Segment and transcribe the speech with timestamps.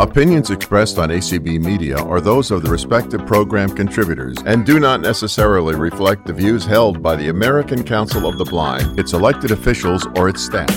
[0.00, 5.02] Opinions expressed on ACB Media are those of the respective program contributors and do not
[5.02, 10.06] necessarily reflect the views held by the American Council of the Blind, its elected officials,
[10.16, 10.74] or its staff.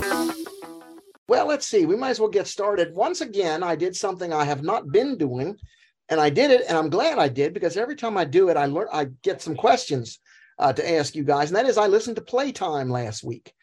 [1.29, 1.85] Well, let's see.
[1.85, 2.93] We might as well get started.
[2.95, 5.55] Once again, I did something I have not been doing,
[6.09, 8.57] and I did it, and I'm glad I did because every time I do it,
[8.57, 10.19] I learn I get some questions
[10.59, 13.53] uh, to ask you guys, and that is I listened to Playtime last week.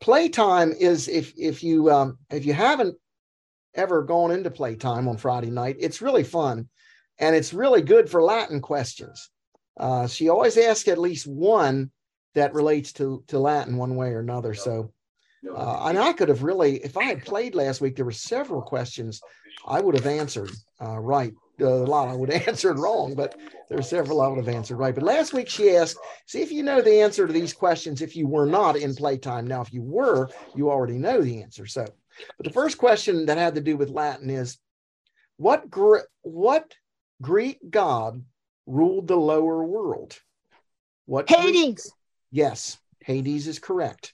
[0.00, 2.96] Playtime is if if you um, if you haven't
[3.78, 5.76] ever gone into playtime on Friday night.
[5.78, 6.68] It's really fun
[7.18, 9.30] and it's really good for Latin questions.
[9.78, 11.90] Uh, she always asks at least one
[12.34, 14.52] that relates to, to Latin one way or another.
[14.52, 14.92] So,
[15.56, 18.60] uh, and I could have really, if I had played last week, there were several
[18.60, 19.20] questions
[19.66, 20.50] I would have answered
[20.80, 21.32] uh, right.
[21.60, 24.76] a lot I would have answered wrong, but there are several I would have answered
[24.76, 24.94] right.
[24.94, 28.16] But last week she asked, see if you know the answer to these questions if
[28.16, 29.46] you were not in playtime.
[29.46, 31.66] Now, if you were, you already know the answer.
[31.66, 31.86] So
[32.36, 34.58] but the first question that had to do with Latin is
[35.36, 35.64] what,
[36.22, 36.74] what
[37.22, 38.24] Greek god
[38.66, 40.18] ruled the lower world?
[41.06, 41.54] What Hades.
[41.54, 41.78] Greek?
[42.30, 44.12] Yes, Hades is correct.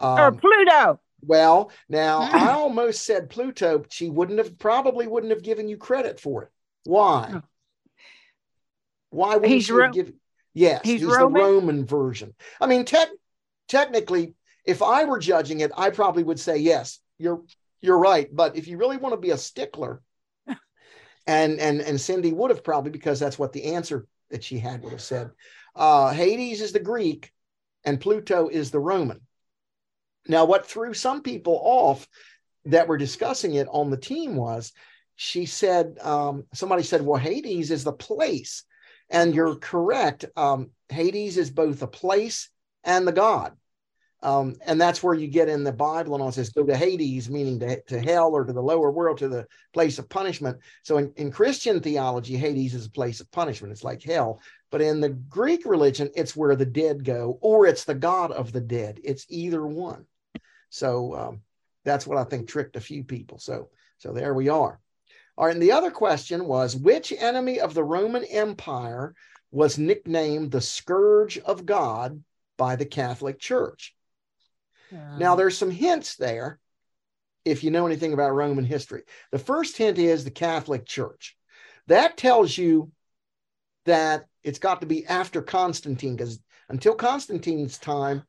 [0.00, 1.00] Um, or Pluto.
[1.24, 3.84] Well, now I almost said Pluto.
[3.90, 6.50] She wouldn't have probably wouldn't have given you credit for it.
[6.84, 7.32] Why?
[7.34, 7.42] Oh.
[9.10, 10.12] Why would he's she Ro- give?
[10.54, 11.32] Yes, he's, he's Roman?
[11.32, 12.34] the Roman version.
[12.60, 12.98] I mean, te-
[13.68, 14.34] technically,
[14.64, 17.42] if I were judging it, I probably would say yes you're
[17.80, 18.28] you're right.
[18.34, 20.02] But if you really want to be a stickler,
[21.26, 24.82] and and and Cindy would have probably because that's what the answer that she had
[24.82, 25.30] would have said.
[25.74, 27.32] Uh, Hades is the Greek,
[27.84, 29.20] and Pluto is the Roman.
[30.26, 32.06] Now, what threw some people off
[32.66, 34.72] that were discussing it on the team was
[35.16, 38.64] she said um, somebody said, "Well, Hades is the place,"
[39.10, 40.24] and you're correct.
[40.36, 42.50] Um, Hades is both a place
[42.84, 43.56] and the god.
[44.22, 47.28] Um, and that's where you get in the Bible and all says, go to Hades,
[47.28, 50.58] meaning to, to hell or to the lower world, to the place of punishment.
[50.84, 53.72] So in, in Christian theology, Hades is a place of punishment.
[53.72, 54.40] It's like hell.
[54.70, 58.52] But in the Greek religion, it's where the dead go, or it's the God of
[58.52, 59.00] the dead.
[59.02, 60.06] It's either one.
[60.70, 61.40] So um,
[61.84, 63.38] that's what I think tricked a few people.
[63.38, 64.78] So, so there we are.
[65.36, 65.54] All right.
[65.54, 69.14] And the other question was which enemy of the Roman Empire
[69.50, 72.22] was nicknamed the scourge of God
[72.56, 73.94] by the Catholic Church?
[75.18, 76.58] Now, there's some hints there
[77.44, 79.02] if you know anything about Roman history.
[79.30, 81.36] The first hint is the Catholic Church.
[81.88, 82.92] That tells you
[83.84, 88.22] that it's got to be after Constantine, because until Constantine's time,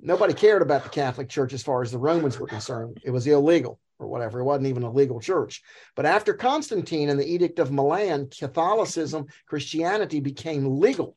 [0.00, 3.00] nobody cared about the Catholic Church as far as the Romans were concerned.
[3.04, 4.40] It was illegal or whatever.
[4.40, 5.62] It wasn't even a legal church.
[5.94, 11.16] But after Constantine and the Edict of Milan, Catholicism, Christianity became legal.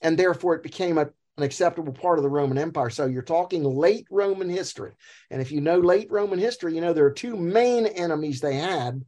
[0.00, 2.90] And therefore, it became a an acceptable part of the Roman Empire.
[2.90, 4.92] So you're talking late Roman history.
[5.30, 8.56] And if you know late Roman history, you know there are two main enemies they
[8.56, 9.04] had,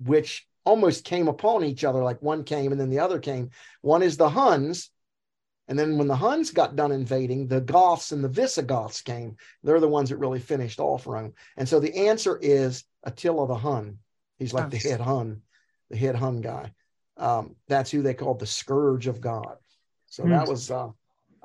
[0.00, 3.50] which almost came upon each other, like one came and then the other came.
[3.82, 4.90] One is the Huns.
[5.68, 9.36] And then when the Huns got done invading, the Goths and the Visigoths came.
[9.62, 11.34] They're the ones that really finished off Rome.
[11.56, 13.98] And so the answer is Attila the Hun.
[14.38, 14.68] He's like oh.
[14.68, 15.42] the head Hun,
[15.90, 16.72] the head Hun guy.
[17.16, 19.56] Um, that's who they called the scourge of God.
[20.06, 20.30] So mm.
[20.30, 20.88] that was uh,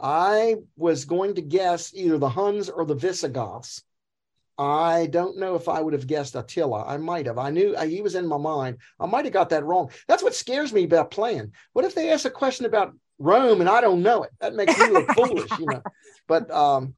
[0.02, 3.84] I was going to guess either the Huns or the Visigoths.
[4.58, 6.86] I don't know if I would have guessed Attila.
[6.86, 7.38] I might have.
[7.38, 8.78] I knew he was in my mind.
[9.00, 9.90] I might have got that wrong.
[10.08, 11.54] That's what scares me about playing.
[11.72, 14.32] What if they ask a question about Rome and I don't know it?
[14.42, 15.82] That makes me look foolish, you know.
[16.28, 16.96] But um,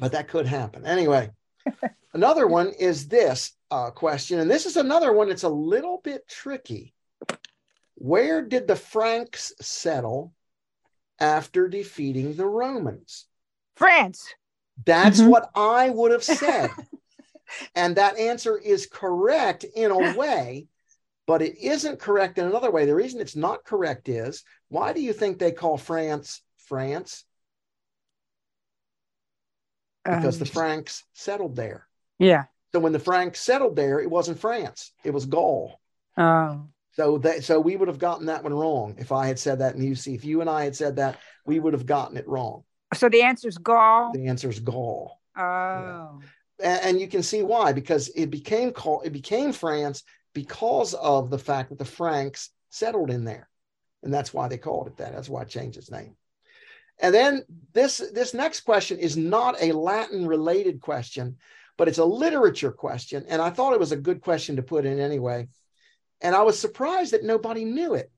[0.00, 0.84] but that could happen.
[0.86, 1.30] Anyway,
[2.12, 6.26] another one is this uh, question, and this is another one that's a little bit
[6.28, 6.94] tricky.
[7.94, 10.32] Where did the Franks settle
[11.18, 13.26] after defeating the Romans?
[13.76, 14.26] France.
[14.84, 15.30] That's mm-hmm.
[15.30, 16.70] what I would have said.
[17.74, 20.66] and that answer is correct in a way,
[21.26, 22.86] but it isn't correct in another way.
[22.86, 27.24] The reason it's not correct is why do you think they call France France?
[30.04, 31.86] Because um, the Franks settled there.
[32.18, 32.44] Yeah.
[32.72, 35.80] So when the Franks settled there, it wasn't France, it was Gaul.
[36.16, 36.66] Oh.
[36.96, 39.74] So that so we would have gotten that one wrong if I had said that
[39.74, 42.26] and you see if you and I had said that, we would have gotten it
[42.26, 42.64] wrong.
[42.94, 44.12] So the answer is Gaul.
[44.14, 45.20] The answer is Gaul.
[45.36, 45.42] Oh.
[45.42, 46.08] Yeah.
[46.58, 51.28] And, and, you can see why because it became called it became France because of
[51.28, 53.50] the fact that the Franks settled in there,
[54.02, 55.12] and that's why they called it that.
[55.12, 56.16] That's why it changed its name.
[56.98, 57.44] And then
[57.74, 61.36] this this next question is not a Latin related question,
[61.76, 64.86] but it's a literature question, and I thought it was a good question to put
[64.86, 65.48] in anyway.
[66.20, 68.10] And I was surprised that nobody knew it.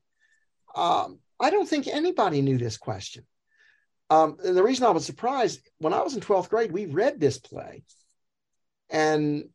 [0.75, 3.25] Um, I don't think anybody knew this question.
[4.09, 7.19] Um, and the reason I was surprised, when I was in 12th grade, we read
[7.19, 7.83] this play.
[8.89, 9.49] And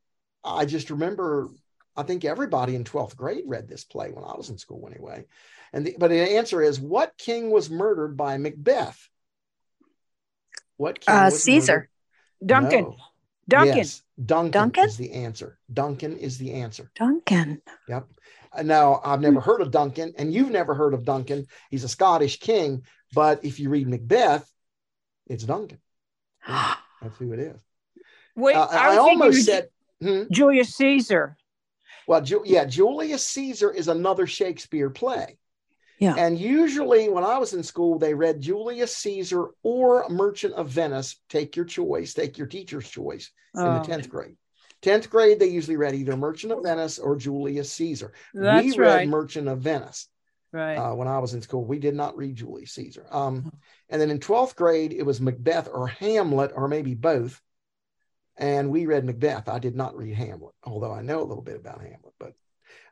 [0.44, 1.48] I just remember
[1.96, 5.26] I think everybody in 12th grade read this play when I was in school anyway.
[5.72, 9.08] And the, but the answer is what king was murdered by Macbeth?
[10.76, 11.72] What king Uh, was Caesar.
[11.72, 11.88] murdered?
[12.44, 12.84] Duncan.
[12.84, 12.96] No.
[13.48, 13.76] Duncan.
[13.76, 14.84] Yes, Duncan, Duncan?
[14.86, 15.58] is the answer.
[15.72, 16.90] Duncan is the answer.
[16.94, 17.60] Duncan.
[17.88, 18.06] Yep.
[18.52, 21.46] Uh, Now, I've never heard of Duncan, and you've never heard of Duncan.
[21.70, 24.48] He's a Scottish king, but if you read Macbeth,
[25.26, 25.78] it's Duncan.
[26.46, 27.56] That's who it is.
[28.36, 29.68] Wait, Uh, I, I, almost said,
[30.00, 30.22] hmm?
[30.30, 31.36] Julius Caesar.
[32.06, 35.38] well, Ju- yeah, Julius Caesar is another Shakespeare play.
[35.98, 36.14] Yeah.
[36.16, 41.20] And usually when I was in school, they read Julius Caesar or Merchant of Venice.
[41.28, 44.36] Take your choice, take your teacher's choice in Oh, the 10th grade.
[44.82, 48.12] 10th grade, they usually read either Merchant of Venice or Julius Caesar.
[48.34, 49.08] that's we read right.
[49.08, 50.08] Merchant of Venice.
[50.52, 50.76] right.
[50.76, 51.64] uh, when I was in school.
[51.64, 53.06] We did not read Julius Caesar.
[53.10, 53.50] Um,
[53.88, 57.40] and then in 12th grade, it was Macbeth or Hamlet, or maybe both.
[58.36, 59.48] And we read Macbeth.
[59.48, 62.14] I did not read Hamlet, although I know a little bit about Hamlet.
[62.18, 62.32] But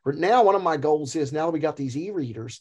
[0.04, 2.60] but now one of my goals is now that we got these e-readers,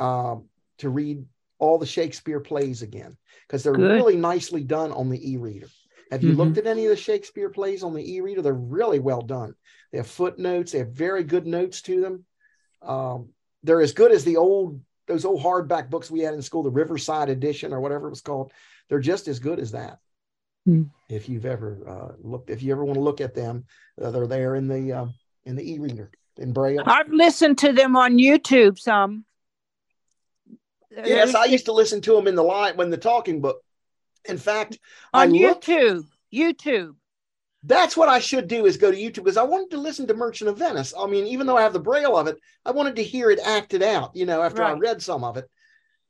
[0.00, 0.46] um,
[0.78, 1.24] to read
[1.58, 3.16] all the Shakespeare plays again
[3.46, 3.92] because they're Good.
[3.92, 5.68] really nicely done on the e-reader.
[6.10, 8.42] Have you looked at any of the Shakespeare plays on the e-reader?
[8.42, 9.54] They're really well done.
[9.92, 10.72] They have footnotes.
[10.72, 12.24] They have very good notes to them.
[12.82, 13.28] Um,
[13.62, 16.70] they're as good as the old those old hardback books we had in school, the
[16.70, 18.52] Riverside edition or whatever it was called.
[18.88, 19.98] They're just as good as that.
[20.64, 20.84] Hmm.
[21.08, 23.64] If you've ever uh, looked, if you ever want to look at them,
[24.00, 25.06] uh, they're there in the uh,
[25.44, 26.82] in the e-reader in braille.
[26.84, 29.24] I've listened to them on YouTube some.
[30.90, 33.62] Yes, I used to listen to them in the line when the talking book.
[34.24, 34.78] In fact,
[35.12, 35.66] I on looked.
[35.66, 36.04] YouTube.
[36.34, 36.94] YouTube.
[37.62, 40.14] That's what I should do is go to YouTube because I wanted to listen to
[40.14, 40.94] Merchant of Venice.
[40.98, 43.38] I mean, even though I have the braille of it, I wanted to hear it
[43.44, 45.48] acted out, you know, after I read some of it,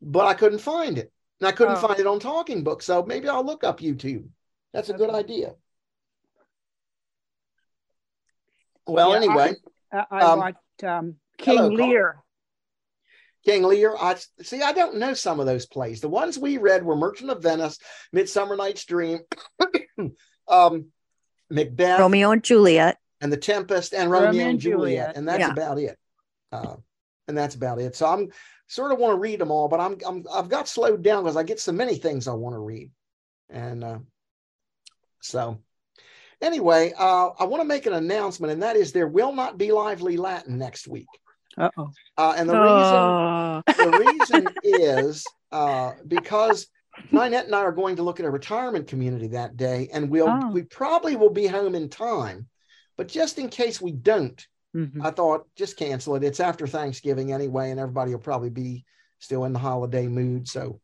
[0.01, 1.13] but I couldn't find it.
[1.41, 1.89] And I couldn't Oh.
[1.89, 2.83] find it on Talking Book.
[2.83, 4.29] So maybe I'll look up YouTube.
[4.73, 5.55] That's a good idea.
[8.87, 9.55] Well, Yeah, anyway,
[9.93, 11.69] I, I Um, watched um, King hello.
[11.87, 12.23] Lear.
[13.45, 14.61] King Lear, I see.
[14.63, 16.01] I don't know some of those plays.
[16.01, 17.79] The ones we read were Merchant of Venice,
[18.13, 19.21] Midsummer Night's Dream,
[20.49, 20.87] um,
[21.49, 22.99] Macbeth, Romeo and Juliet.
[23.21, 25.17] and the Tempest and Romeo, Romeo and and Juliet, Juliet.
[25.17, 25.53] and that's Yeah.
[25.53, 25.99] about it.
[26.53, 26.77] Uh,
[27.29, 27.95] and that's about it.
[27.97, 28.29] So I'm
[28.67, 31.37] sort of want to read them all, but I'm, I'm I've got slowed down because
[31.37, 32.91] I get so many things I want to read,
[33.49, 33.99] and uh,
[35.21, 35.59] so
[36.43, 39.71] anyway, uh, I want to make an announcement, and that is there will not be
[39.73, 41.07] lively Latin next week,
[41.59, 41.91] Uh oh.
[42.17, 46.67] uh, and the reason the reason is uh, because
[47.13, 50.29] Ninette and I are going to look at a retirement community that day, and we'll
[50.29, 50.51] Oh.
[50.53, 52.47] we probably will be home in time.
[52.97, 55.05] But just in case we don't, Mhm.
[55.05, 56.23] I thought just cancel it.
[56.23, 58.85] It's after Thanksgiving anyway, and everybody will probably be
[59.19, 60.81] still in the holiday mood, so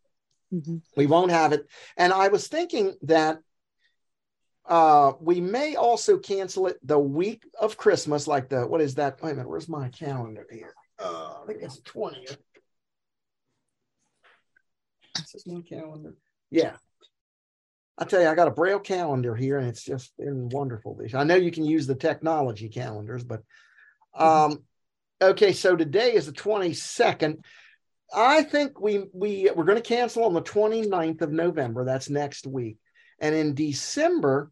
[0.53, 0.83] Mhm.
[0.97, 1.67] we won't have it.
[1.97, 3.39] And I was thinking that
[4.69, 9.23] uh, we may also cancel it the week of Christmas, like the what is that?
[9.23, 10.75] Wait a minute, where's my calendar here?
[10.99, 12.39] Uh, I think it's the twentieth.
[15.15, 16.15] This is my calendar.
[16.51, 16.77] Yeah.
[17.99, 21.01] I tell you, I got a braille calendar here, and it's just been wonderful.
[21.15, 23.43] I know you can use the technology calendars, but
[24.15, 24.65] um,
[25.23, 25.53] okay.
[25.53, 27.45] So today is the twenty second.
[28.15, 31.85] I think we we we're going to cancel on the 29th of November.
[31.85, 32.77] That's next week,
[33.19, 34.51] and in December,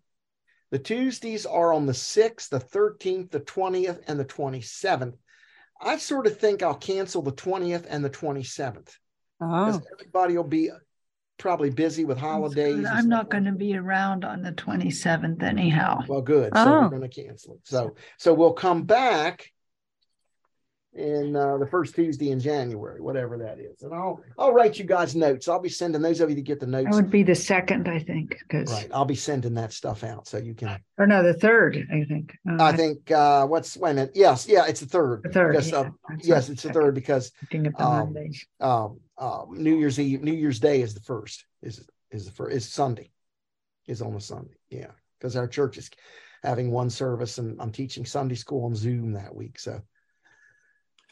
[0.75, 5.15] the Tuesdays are on the 6th, the 13th, the 20th, and the 27th.
[5.81, 8.97] I sort of think I'll cancel the 20th and the 27th
[9.41, 9.81] Oh.
[9.93, 10.71] everybody will be
[11.39, 12.85] probably busy with holidays.
[12.91, 16.01] I'm not going to be around on the 27th anyhow.
[16.09, 16.53] Well, good.
[16.57, 16.81] So Oh.
[16.83, 17.61] we're going to cancel it.
[17.63, 19.53] So so we'll come back
[20.95, 24.85] in uh, the first Tuesday in January, whatever that is, and I'll I'll write you
[24.85, 25.49] guys notes.
[25.49, 26.91] I'll be sending those of you to get the notes.
[26.91, 30.29] That would be the second, I think, because, Right, I'll be sending that stuff out
[30.29, 30.79] so you can.
[30.97, 32.37] or no, the third, I think.
[32.49, 34.13] Uh, I think uh what's wait a minute.
[34.15, 35.23] Yes, yeah, it's the third.
[35.25, 35.55] The third.
[35.55, 35.91] Yes, yeah, uh,
[36.23, 38.17] yes, it's the third because Thinking of the um,
[38.61, 41.45] um, um, New Year's Eve, New Year's Day is the first.
[41.63, 42.55] Is is the first?
[42.57, 43.11] Is Sunday?
[43.87, 44.55] Is on a Sunday?
[44.71, 45.91] Yeah, because our church is
[46.45, 49.59] having one service, and I'm teaching Sunday school on Zoom that week.
[49.59, 49.81] So,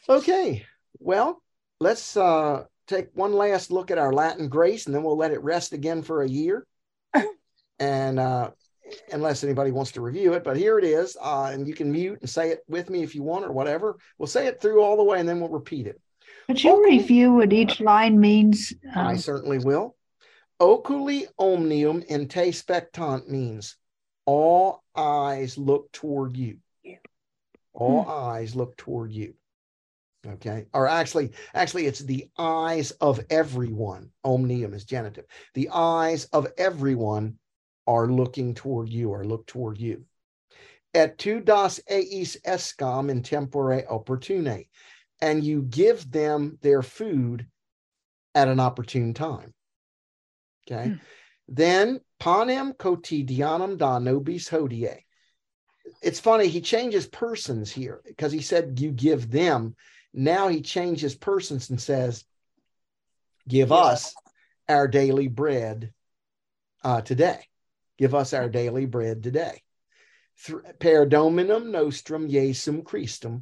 [0.07, 0.65] okay,
[0.99, 1.41] well,
[1.79, 5.41] let's uh take one last look at our Latin grace, and then we'll let it
[5.43, 6.65] rest again for a year.
[7.79, 8.51] and uh
[9.11, 11.17] unless anybody wants to review it, but here it is.
[11.19, 13.97] Uh, and you can mute and say it with me if you want or whatever.
[14.17, 15.99] We'll say it through all the way, and then we'll repeat it.
[16.47, 16.97] Could you okay.
[16.97, 18.73] review what each line means?
[18.95, 19.95] I Um, certainly will.
[20.59, 23.75] Oculi omnium in te spectant means
[24.25, 26.57] all eyes look toward you.
[27.73, 29.33] All eyes look toward you.
[30.25, 30.65] Okay.
[30.73, 34.11] Or actually, actually, it's the eyes of everyone.
[34.23, 35.25] Omnium is genitive.
[35.53, 37.37] The eyes of everyone
[37.87, 40.05] are looking toward you or look toward you.
[40.93, 44.65] et tu das eis escam in tempore opportune,
[45.21, 47.47] and you give them their food
[48.35, 49.53] at an opportune time.
[50.65, 50.89] Okay.
[50.89, 50.95] Hmm.
[51.47, 55.03] Then panem quotidianum da nobis hodie.
[56.01, 59.75] It's funny, he changes persons here because he said you give them.
[60.13, 62.23] Now he changes persons and says,
[63.47, 64.13] give us
[64.69, 65.91] our daily bread
[66.83, 67.39] uh, today.
[67.97, 69.61] Give us our daily bread today.
[70.79, 73.41] Per dominum nostrum Jesum Christum.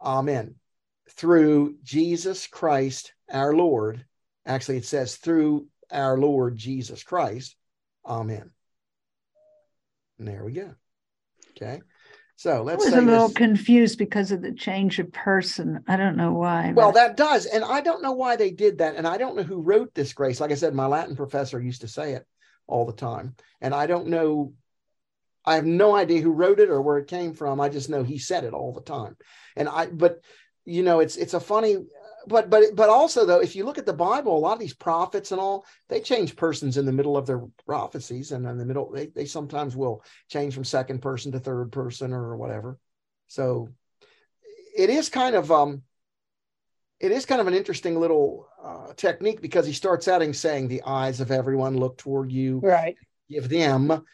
[0.00, 0.56] Amen.
[1.10, 4.04] Through Jesus Christ our Lord.
[4.44, 7.54] Actually, it says through our Lord Jesus Christ.
[8.04, 8.50] Amen.
[10.18, 10.74] And there we go.
[11.50, 11.82] Okay.
[12.42, 15.84] So I let's was say a little this- confused because of the change of person.
[15.86, 16.72] I don't know why.
[16.74, 17.46] Well, but- that does.
[17.46, 18.96] And I don't know why they did that.
[18.96, 20.40] And I don't know who wrote this, Grace.
[20.40, 22.26] Like I said, my Latin professor used to say it
[22.66, 23.36] all the time.
[23.60, 24.54] And I don't know,
[25.44, 27.60] I have no idea who wrote it or where it came from.
[27.60, 29.16] I just know he said it all the time.
[29.54, 30.20] And I, but
[30.64, 31.76] you know, it's it's a funny,
[32.26, 34.74] but but but also though, if you look at the Bible, a lot of these
[34.74, 38.66] prophets and all, they change persons in the middle of their prophecies, and in the
[38.66, 42.78] middle, they they sometimes will change from second person to third person or whatever.
[43.28, 43.68] So
[44.76, 45.82] it is kind of um
[47.00, 50.68] it is kind of an interesting little uh, technique because he starts out in saying
[50.68, 52.96] the eyes of everyone look toward you Right.
[53.28, 54.04] give them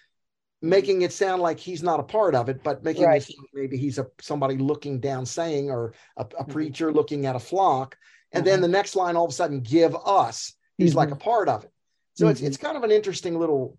[0.60, 3.22] making it sound like he's not a part of it but making Right.
[3.22, 6.48] it sound maybe he's a somebody looking down saying or a, a Mhm.
[6.50, 7.96] preacher looking at a flock
[8.32, 8.62] and then Mhm.
[8.62, 11.72] the next line all of a sudden give us he's like a part of it
[12.14, 12.46] so it's Mhm.
[12.48, 13.78] it's kind of an interesting little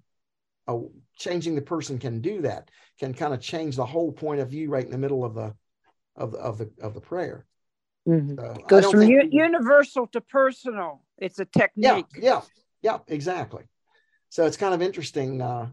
[0.68, 0.78] uh,
[1.18, 2.70] changing the person can do that
[3.00, 5.54] can kind of change the whole point of view right in the middle of the
[6.16, 7.46] of the of the of the prayer
[8.08, 8.36] Mhm.
[8.38, 11.04] so Goes from u- universal to personal.
[11.18, 12.06] It's a yeah technique.
[12.24, 12.42] yeah
[12.82, 13.66] yeah exactly
[14.30, 15.70] so it's kind of interesting uh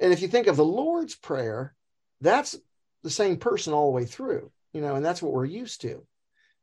[0.00, 1.74] and if you think of the lord's prayer
[2.20, 2.56] that's
[3.02, 6.04] the same person all the way through you know and that's what we're used to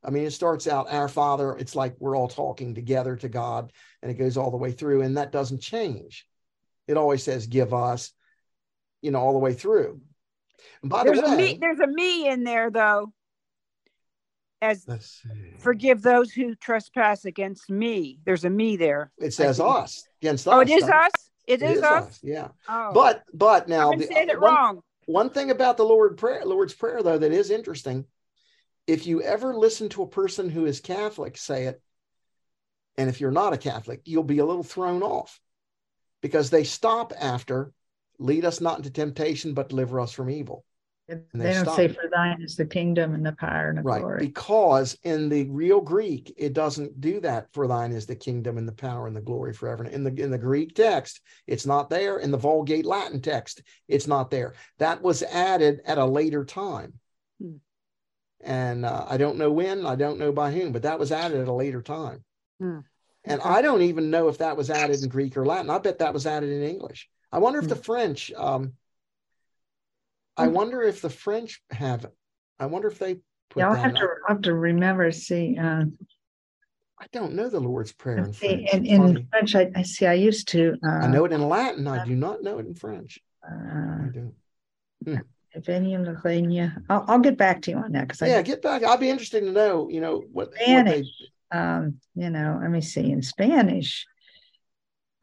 [0.03, 3.71] i mean it starts out our father it's like we're all talking together to god
[4.01, 6.27] and it goes all the way through and that doesn't change
[6.87, 8.11] it always says give us
[9.01, 10.01] you know all the way through
[10.81, 11.57] and by There's the a me.
[11.59, 13.13] There's a me in there though.
[14.61, 18.19] As let's see forgive those who trespass against me.
[18.25, 19.11] There's a me there.
[19.19, 21.11] it says us against us Oh, it is us.
[21.47, 22.19] It is, us.
[22.21, 24.81] yeah Oh, but but now the- said it one- wrong.
[25.05, 28.05] One thing about the Lord prayer, Lord's prayer, though, that is interesting.
[28.87, 31.81] If you ever listen to a person who is Catholic say it,
[32.97, 35.39] and if you're not a Catholic, you'll be a little thrown off
[36.21, 37.71] because they stop after
[38.19, 40.65] lead us not into temptation, but deliver us from evil.
[41.07, 41.75] They they don't stop.
[41.77, 44.01] say for thine is the kingdom and the power and the Right.
[44.01, 44.19] glory.
[44.19, 47.47] Because in the real Greek, it doesn't do that.
[47.53, 49.85] For thine is the kingdom and the power and the glory forever.
[49.85, 52.17] In the in the Greek text, it's not there.
[52.17, 54.53] In the Vulgate Latin text, it's not there.
[54.79, 56.93] That was added at a later time.
[57.41, 57.55] Hmm.
[58.41, 61.39] And uh, I don't know when, I don't know by whom, but that was added
[61.39, 62.23] at a later time.
[62.59, 62.79] Hmm.
[63.23, 65.69] And I don't even know if that was added in Greek or Latin.
[65.69, 67.09] I bet that was added in English.
[67.31, 68.73] I wonder if the French, um,
[70.37, 70.53] I Hmm.
[70.53, 72.05] wonder if the French have,
[72.59, 73.15] I wonder if they
[73.49, 75.85] put Yeah, I'll that have to, I'll have to remember, see, uh,
[76.99, 78.73] I don't know the Lord's Prayer in see, French.
[78.73, 79.27] in, in.
[79.29, 80.75] French, I, I see, I used to.
[80.85, 81.87] uh, I know it in Latin.
[81.87, 83.19] I do not know it in French.
[83.43, 84.35] I Uh, don't.
[85.55, 86.75] Evenium Lagania.
[86.89, 88.83] I'll, I'll get back to you on that, because Yeah, I, get back.
[88.83, 89.89] I'd be interested to know.
[89.89, 90.61] You know what, what they.
[90.63, 91.07] Spanish.
[91.51, 94.05] um, you know, let me see, in Spanish.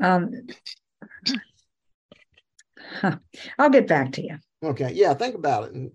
[0.00, 0.30] Um,
[3.00, 3.16] huh,
[3.59, 4.38] I'll get back to you.
[4.64, 5.14] Okay, yeah.
[5.14, 5.92] Think about it.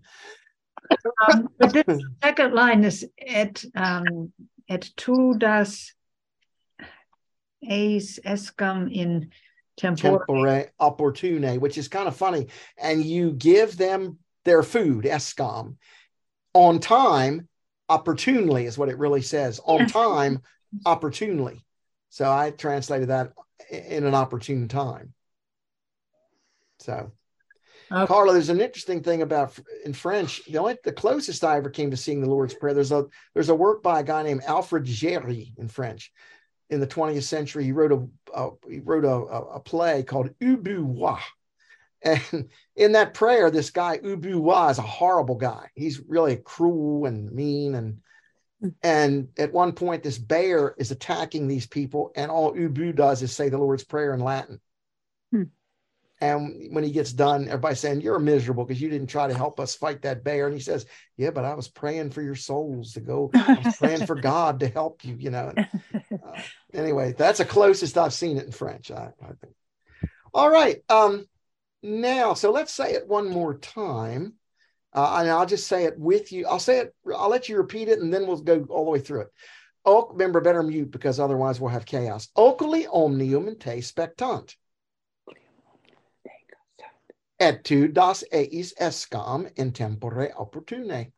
[1.28, 4.32] Um, but this second line is et um
[4.68, 5.94] et tu das
[7.64, 9.30] eis escam in
[9.78, 10.20] tempore.
[10.20, 12.48] tempore opportune, which is kind of funny.
[12.78, 15.76] And you give them their food, escam,
[16.54, 17.48] on time,
[17.88, 19.60] opportunely is what it really says.
[19.64, 20.42] On time,
[20.86, 21.66] opportunely.
[22.10, 23.34] So I translated that
[23.70, 25.14] in an opportune time.
[26.80, 27.12] So
[27.92, 28.08] Okay.
[28.08, 30.46] Carla, there's an interesting thing about in French.
[30.46, 32.74] The only the closest I ever came to seeing the Lord's Prayer.
[32.74, 36.12] There's a there's a work by a guy named Alfred Jarry in French.
[36.70, 39.10] In the 20th century, he wrote a, a he wrote a,
[39.56, 41.18] a, play called Ubu Roi.
[42.02, 45.70] And in that prayer, this guy Ubu Roi is a horrible guy.
[45.74, 48.02] He's really cruel and mean and
[48.84, 53.32] and at one point, this bear is attacking these people, and all Ubu does is
[53.32, 54.60] say the Lord's Prayer in Latin.
[55.32, 55.44] Hmm.
[56.22, 59.60] And when he gets done, everybody's saying, You're miserable because you didn't try to help
[59.60, 60.48] us fight that bear.
[60.48, 60.86] And he says,
[61.18, 63.32] Yeah, but I was praying for your souls to go.
[63.34, 65.54] I was praying for God to help you, you know.
[65.56, 66.42] And, uh,
[66.74, 69.56] anyway, that's the closest I've seen it in French, I, I think.
[70.34, 70.84] All right.
[70.90, 71.26] Um,
[71.82, 74.34] now, so let's say it one more time.
[74.92, 76.48] Uh, and I'll just say it with you.
[76.48, 76.96] I'll say it.
[77.16, 79.28] I'll let you repeat it, and then we'll go all the way through it.
[79.86, 82.28] Oh, remember, better mute because otherwise we'll have chaos.
[82.36, 84.56] Oculi omnium in te spectant.
[87.40, 91.14] Et tu das eis escam in tempore opportune.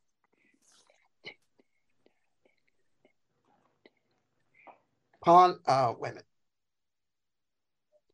[5.23, 6.25] Pon, uh, wait a minute.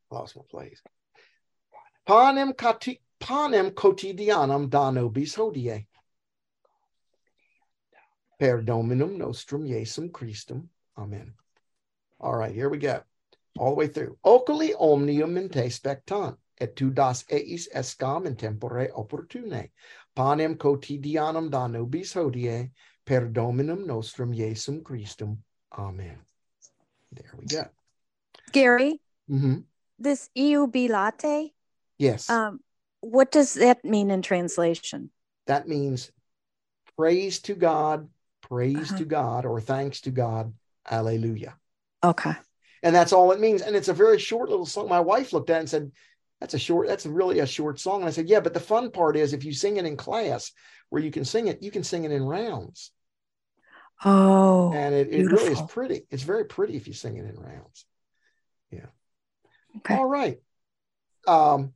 [0.10, 0.82] Lost my place.
[2.06, 5.86] Panem, cati, panem quotidianum da nobis hodie.
[8.40, 10.68] Per dominum nostrum Iesum Christum.
[10.98, 11.34] Amen.
[12.20, 13.02] All right, here we go.
[13.58, 14.18] All the way through.
[14.24, 19.70] Oculi omnium in te spectant, et tu das eis escam in tempore opportune.
[20.16, 22.72] Panem quotidianum da nobis hodie,
[23.06, 25.38] per dominum nostrum Iesum Christum.
[25.78, 26.18] Amen.
[27.12, 27.66] There we go.
[28.52, 29.60] Gary, hmm
[30.00, 31.52] this iubilate,
[31.98, 32.60] Yes, um,
[33.02, 35.10] what does that mean in translation?
[35.48, 36.12] that means
[36.98, 38.10] praise to God,
[38.42, 38.98] praise Uh-huh.
[38.98, 40.54] to God, or thanks to God.
[40.90, 41.56] Alleluia.
[42.04, 42.34] Okay.
[42.84, 43.62] And that's all it means.
[43.62, 44.88] And it's a very short little song.
[44.88, 45.92] My wife looked at it and said,
[46.40, 48.02] That's a short, that's really a short song.
[48.02, 50.52] And I said, Yeah, but the fun part is if you sing it in class
[50.90, 52.92] where you can sing it, you can sing it in rounds.
[54.06, 56.04] Oh, and it, it really is pretty.
[56.12, 57.86] It's very pretty if you sing it in rounds.
[58.72, 58.86] Yeah.
[59.78, 59.96] Okay.
[59.96, 60.40] All right.
[61.28, 61.74] Um,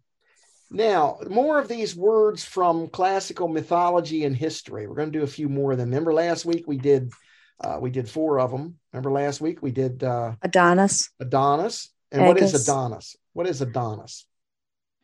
[0.69, 4.87] now, more of these words from classical mythology and history.
[4.87, 5.89] We're going to do a few more of them.
[5.89, 7.11] Remember last week we did
[7.59, 8.75] uh, we did four of them.
[8.93, 11.89] Remember last week we did uh, Adonis, Adonis.
[12.11, 13.15] And what is Adonis?
[13.33, 14.25] What is Adonis?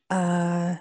[0.09, 0.75] Uh,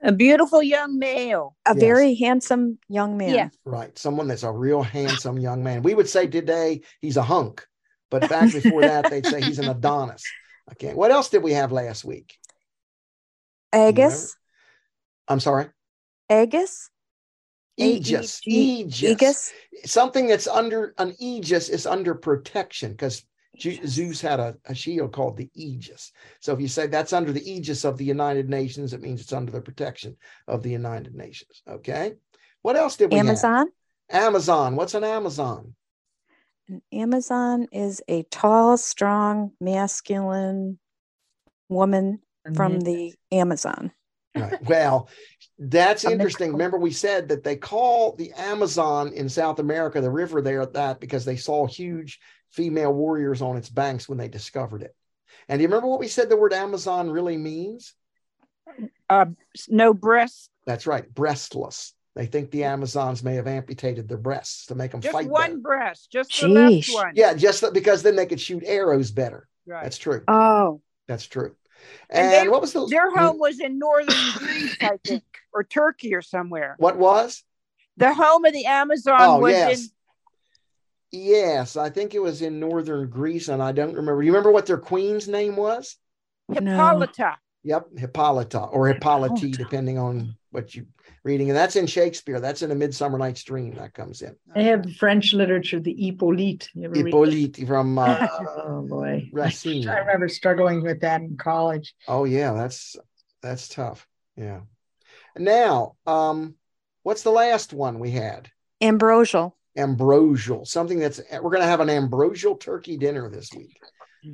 [0.00, 1.56] A beautiful young male.
[1.66, 1.80] a Yes.
[1.80, 3.34] very handsome young man.
[3.34, 3.48] Yeah.
[3.64, 3.96] Right.
[3.98, 5.82] Someone that's a real handsome young man.
[5.82, 7.66] We would say today he's a hunk,
[8.10, 10.22] but back before that, they'd say he's an Adonis.
[10.72, 10.94] Okay.
[10.94, 12.38] What else did we have last week?
[13.72, 14.36] Agus,
[15.26, 15.66] I'm sorry.
[16.30, 16.90] Agus,
[17.76, 18.40] Aegis.
[18.46, 19.02] Aegis.
[19.02, 19.52] Aegis.
[19.84, 23.24] Something that's under an Aegis is under protection because
[23.58, 26.12] Zeus had a, a shield called the Aegis.
[26.40, 29.32] So if you say that's under the Aegis of the United Nations, it means it's
[29.32, 31.62] under the protection of the United Nations.
[31.68, 32.14] Okay.
[32.62, 33.68] What else did we Amazon.
[34.10, 34.26] have?
[34.26, 34.76] Amazon.
[34.76, 35.74] What's an Amazon?
[36.68, 40.78] An Amazon is a tall, strong, masculine
[41.68, 42.54] woman mm-hmm.
[42.54, 43.92] from the Amazon.
[44.34, 44.62] Right.
[44.64, 45.08] Well,
[45.58, 46.52] that's interesting.
[46.52, 51.00] Remember, we said that they call the Amazon in South America, the river there, that
[51.00, 54.94] because they saw huge female warriors on its banks when they discovered it.
[55.48, 57.94] And do you remember what we said the word Amazon really means?
[59.08, 59.26] Uh,
[59.68, 60.50] no breasts.
[60.66, 61.92] That's right, breastless.
[62.14, 65.50] They think the Amazons may have amputated their breasts to make them Just fight one
[65.50, 65.58] better.
[65.58, 66.10] breast.
[66.10, 67.12] Just the left one.
[67.14, 69.46] Yeah, just that- because then they could shoot arrows better.
[69.66, 69.82] Right.
[69.84, 70.22] That's true.
[70.28, 71.54] Oh, That's true.
[72.10, 75.64] And And, they- what was the Their home was in northern Greece, I think, or
[75.64, 76.76] Turkey or somewhere.
[76.78, 77.42] What was?
[77.96, 79.80] The home of the Amazon Oh, was yes.
[79.80, 79.90] in
[81.10, 84.20] Yes, I think it was in northern Greece, and I don't remember.
[84.20, 85.96] Do you remember what their queen's name was?
[86.52, 87.38] Hippolyta.
[87.64, 90.84] Yep, Hippolyta or Hippolyte, depending on what you're
[91.24, 91.48] reading.
[91.48, 92.40] And that's in Shakespeare.
[92.40, 94.36] That's in A Midsummer Night's Dream that comes in.
[94.54, 96.68] They have French literature, the Hippolyte.
[96.74, 97.06] You ever read that?
[97.06, 98.26] Hippolyte from uh,
[98.64, 99.28] Oh boy.
[99.32, 99.88] Racine.
[99.88, 101.94] I remember struggling with that in college.
[102.06, 102.96] Oh yeah, that's
[103.42, 104.06] that's tough.
[104.36, 104.60] Yeah.
[105.38, 106.54] Now, um,
[107.02, 108.50] what's the last one we had?
[108.80, 109.56] ambrosial.
[109.76, 110.64] Ambrosial.
[110.64, 113.80] Something that's we're going to have an ambrosial turkey dinner this week.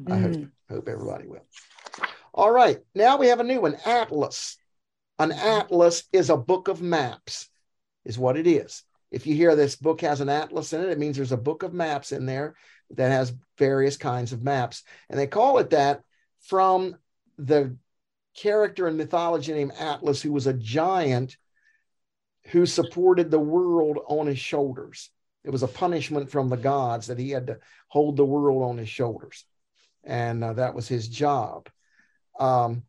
[0.06, 0.50] I hope, Mm.
[0.70, 1.46] hope everybody will.
[2.32, 2.80] All right.
[2.94, 4.56] Now we have a new one Atlas.
[5.18, 7.48] An atlas is a book of maps,
[8.04, 8.82] is what it is.
[9.12, 11.62] If you hear this book has an atlas in it, it means there's a book
[11.62, 12.54] of maps in there
[12.90, 14.82] that has various kinds of maps.
[15.08, 16.02] And they call it that
[16.40, 16.96] from
[17.38, 17.76] the
[18.34, 21.36] character in mythology named Atlas, who was a giant
[22.48, 25.10] who supported the world on his shoulders.
[25.44, 28.78] It was a punishment from the gods that he had to hold the world on
[28.78, 29.44] his shoulders.
[30.04, 31.68] And uh, that was his job.
[32.38, 32.82] Um,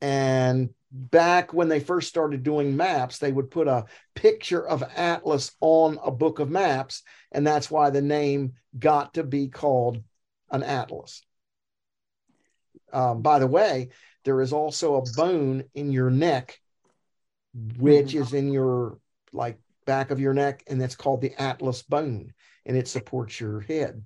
[0.00, 5.52] and back when they first started doing maps, they would put a picture of Atlas
[5.60, 7.02] on a book of maps.
[7.32, 10.02] And that's why the name got to be called
[10.50, 11.22] an atlas.
[12.92, 13.90] Um, by the way,
[14.24, 16.60] there is also a bone in your neck,
[17.78, 18.98] which is in your
[19.32, 22.32] like back of your neck, and that's called the atlas bone,
[22.66, 24.02] and it supports your head.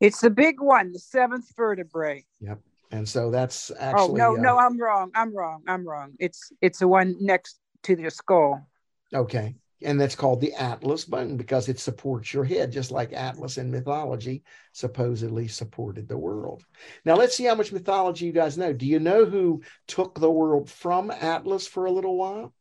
[0.00, 2.24] It's the big one, the seventh vertebrae.
[2.40, 2.60] Yep.
[2.92, 5.10] And so that's actually oh no, uh, no, I'm wrong.
[5.14, 5.62] I'm wrong.
[5.66, 6.12] I'm wrong.
[6.18, 8.66] It's it's the one next to the skull.
[9.12, 9.56] Okay.
[9.82, 13.70] And that's called the Atlas bone because it supports your head, just like Atlas in
[13.70, 16.64] mythology supposedly supported the world.
[17.04, 18.72] Now, let's see how much mythology you guys know.
[18.72, 22.54] Do you know who took the world from Atlas for a little while?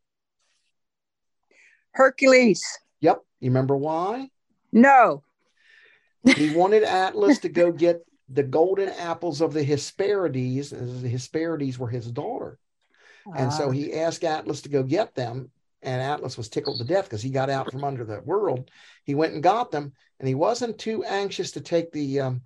[1.91, 2.61] Hercules.
[2.99, 3.21] Yep.
[3.39, 4.29] You remember why?
[4.73, 5.23] No.
[6.23, 10.71] He wanted Atlas to go get the golden apples of the Hesperides.
[10.71, 12.59] The Hesperides were his daughter.
[13.33, 15.51] And so Ah, he asked Atlas to go get them.
[15.85, 18.71] And Atlas was tickled to death because he got out from under the world.
[19.03, 22.41] He went and got them, and he wasn't too anxious to take the um,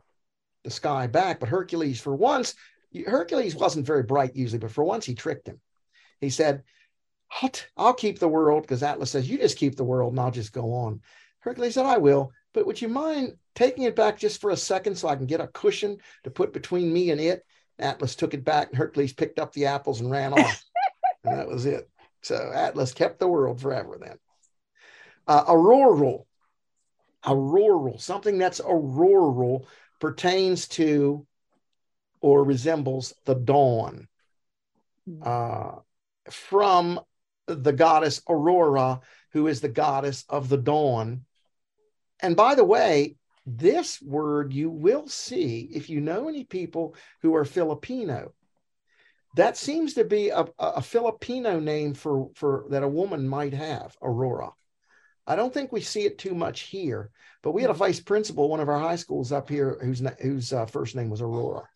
[0.65, 1.39] the sky back.
[1.39, 2.53] But Hercules, for once,
[3.07, 5.61] Hercules wasn't very bright usually, but for once he tricked him.
[6.19, 6.63] He said,
[7.41, 10.19] "I'll, t- I'll keep the world," because Atlas says, "You just keep the world, and
[10.19, 11.01] I'll just go on."
[11.39, 14.97] Hercules said, "I will, but would you mind taking it back just for a second
[14.97, 17.45] so I can get a cushion to put between me and it?"
[17.79, 20.65] Atlas took it back, and Hercules picked up the apples and ran off,
[21.23, 21.89] and that was it.
[22.21, 23.97] So Atlas kept the world forever.
[23.99, 24.17] Then,
[25.27, 26.27] uh, auroral,
[27.25, 29.67] auroral, something that's auroral
[29.99, 31.25] pertains to
[32.21, 34.07] or resembles the dawn
[35.21, 35.71] uh,
[36.29, 36.99] from
[37.47, 39.01] the goddess Aurora,
[39.31, 41.25] who is the goddess of the dawn.
[42.21, 47.35] And by the way, this word you will see if you know any people who
[47.35, 48.33] are Filipino.
[49.35, 53.95] That seems to be a, a Filipino name for, for that a woman might have,
[54.01, 54.51] Aurora.
[55.27, 57.11] I don't think we see it too much here,
[57.43, 60.51] but we had a vice principal, one of our high schools up here, whose whose
[60.51, 61.69] uh, first name was Aurora.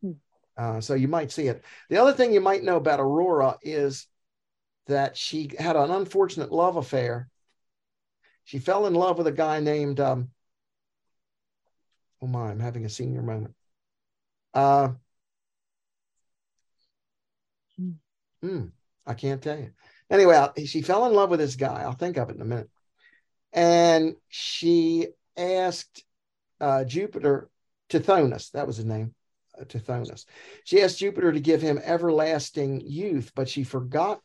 [0.00, 0.12] Hmm.
[0.56, 1.64] Uh, so you might see it.
[1.90, 4.06] The other thing you might know about Aurora is
[4.86, 7.28] that she had an unfortunate love affair.
[8.44, 10.30] She fell in love with a guy named, um,
[12.20, 13.54] oh my, I'm having a senior moment.
[14.54, 14.90] Uh,
[17.82, 18.46] Hmm.
[18.46, 18.64] hmm,
[19.06, 19.70] I can't tell you.
[20.10, 21.82] Anyway, I- she fell in love with this guy.
[21.82, 22.70] I'll think of it in a minute.
[23.52, 26.04] And she asked
[26.60, 27.50] uh, Jupiter,
[27.90, 29.14] Tithonus, that was his name,
[29.60, 30.26] uh, Tithonus.
[30.64, 34.20] She asked Jupiter to give him everlasting youth, but she forgot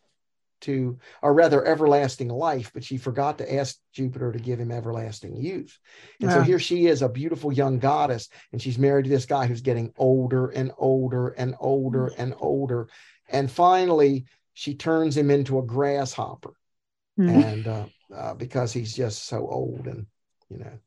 [0.62, 5.36] to, or rather, everlasting life, but she forgot to ask Jupiter to give him everlasting
[5.36, 5.78] youth.
[6.22, 6.44] And so Ah.
[6.44, 9.94] here she is, a beautiful young goddess, and she's married to this guy who's getting
[9.98, 12.88] older and older and older and older.
[13.30, 16.54] And finally, she turns him into a grasshopper,
[17.20, 17.44] Mm.
[17.44, 17.86] and uh,
[18.16, 20.06] uh, because he's just so old, and
[20.50, 20.80] you know,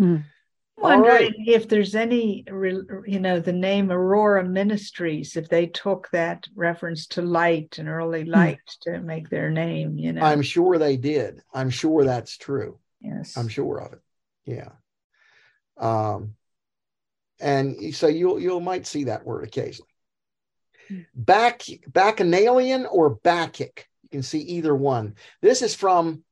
[0.00, 0.24] Mm.
[0.82, 1.00] All right.
[1.00, 7.06] Wondering if there's any, you know, the name Aurora Ministries, if they took that reference
[7.08, 10.22] to light and early light to make their name, you know.
[10.22, 11.42] I'm sure they did.
[11.52, 12.78] I'm sure that's true.
[13.00, 13.36] yes.
[13.36, 14.00] I'm sure of it.
[14.46, 14.70] Yeah.
[15.76, 16.34] Um,
[17.38, 19.91] and so you'll you'll might see that word occasionally.
[21.14, 23.88] Back bacchanalian or bacchic.
[24.02, 25.14] You can see either one.
[25.40, 26.24] This is from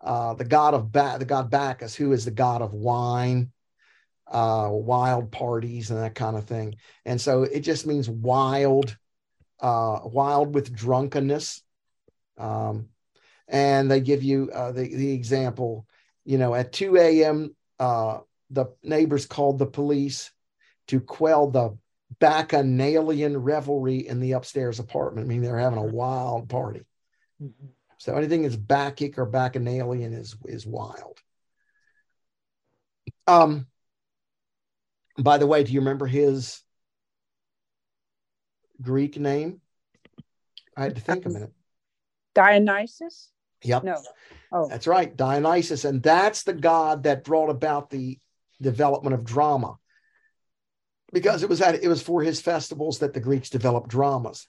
[0.00, 3.52] uh, the god of ba- the god Bacchus, who is the god of wine,
[4.26, 6.76] uh, wild parties, and that kind of thing.
[7.04, 8.96] And so it just means wild,
[9.60, 11.62] uh, wild with drunkenness.
[12.36, 12.88] Um,
[13.48, 15.86] and they give you uh, the the example.
[16.24, 18.20] You know, at 2 a.m., uh,
[18.50, 20.30] the neighbors called the police
[20.88, 21.76] to quell the
[22.18, 25.26] bacchanalian revelry in the upstairs apartment.
[25.26, 26.82] I mean, they're having a wild party.
[27.40, 27.52] Mhm.
[27.98, 31.20] So anything that's bacchic or bacchanalian is is wild.
[33.26, 33.66] Um.
[35.18, 36.62] By the way, do you remember his
[38.80, 39.60] Greek name?
[40.76, 41.52] I had to think a minute.
[42.34, 43.30] Dionysus?
[43.62, 43.84] Yep.
[43.84, 44.02] No.
[44.50, 48.18] Oh, That's right, Dionysus, and that's the god that brought about the
[48.60, 49.76] development of drama,
[51.12, 54.46] because it was at it was for his festivals that the Greeks developed dramas.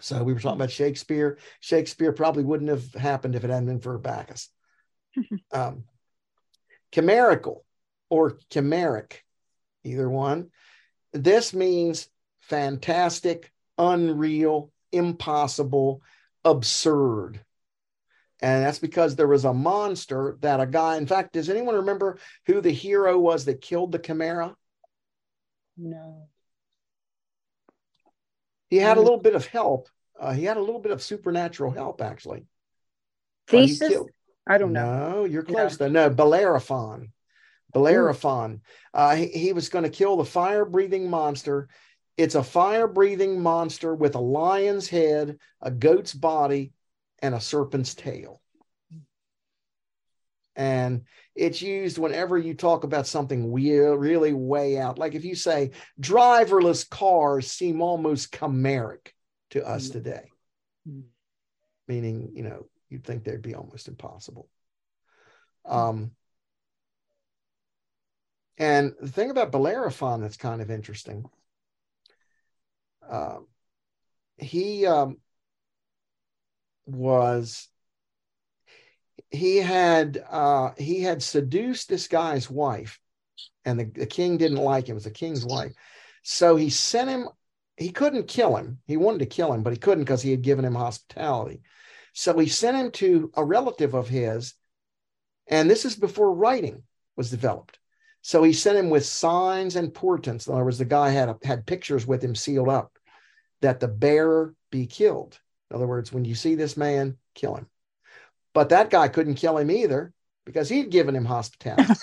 [0.00, 1.38] So we were talking about Shakespeare.
[1.60, 4.48] Shakespeare probably wouldn't have happened if it hadn't been for Bacchus.
[5.52, 5.84] um,
[6.92, 7.64] chimerical
[8.08, 9.14] or chimeric,
[9.84, 10.50] either one.
[11.12, 12.08] This means
[12.42, 16.02] fantastic, unreal, impossible,
[16.44, 17.40] absurd.
[18.40, 22.18] And that's because there was a monster that a guy, in fact, does anyone remember
[22.46, 24.54] who the hero was that killed the chimera?
[25.78, 26.28] No.
[28.68, 29.88] He had a little bit of help.
[30.20, 32.44] Uh, he had a little bit of supernatural help, actually.
[33.46, 33.88] Theseus?
[33.88, 34.10] killed-
[34.46, 35.10] I don't know.
[35.10, 35.54] No, you're No.
[35.54, 35.88] close though.
[35.88, 37.12] No, Bellerophon.
[37.72, 38.62] Bellerophon.
[38.92, 41.68] Uh, he, he was going to kill the fire breathing monster.
[42.16, 46.72] It's a fire breathing monster with a lion's head, a goat's body,
[47.20, 48.40] and a serpent's tail.
[50.56, 51.04] And
[51.38, 54.98] it's used whenever you talk about something we- really way out.
[54.98, 55.70] Like if you say
[56.00, 59.12] driverless cars seem almost chimeric
[59.50, 59.92] to us Mm.
[59.92, 60.30] today
[60.88, 61.04] Mm.
[61.86, 64.48] meaning you know you'd think they'd be almost impossible
[65.64, 66.10] um
[68.58, 71.24] and the thing about bellerophon that's kind of interesting
[73.08, 73.46] um
[74.36, 75.16] he um
[76.86, 77.68] was
[79.30, 82.98] he had uh, he had seduced this guy's wife,
[83.64, 84.92] and the, the king didn't like him.
[84.92, 85.72] It was the king's wife,
[86.22, 87.28] so he sent him.
[87.76, 88.78] He couldn't kill him.
[88.86, 91.62] He wanted to kill him, but he couldn't because he had given him hospitality.
[92.12, 94.54] So he sent him to a relative of his,
[95.46, 96.82] and this is before writing
[97.16, 97.78] was developed.
[98.22, 100.46] So he sent him with signs and portents.
[100.46, 102.98] In other words, the guy had had pictures with him sealed up
[103.60, 105.38] that the bearer be killed.
[105.70, 107.68] In other words, when you see this man, kill him.
[108.58, 110.12] But that guy couldn't kill him either
[110.44, 111.94] because he'd given him hospitality.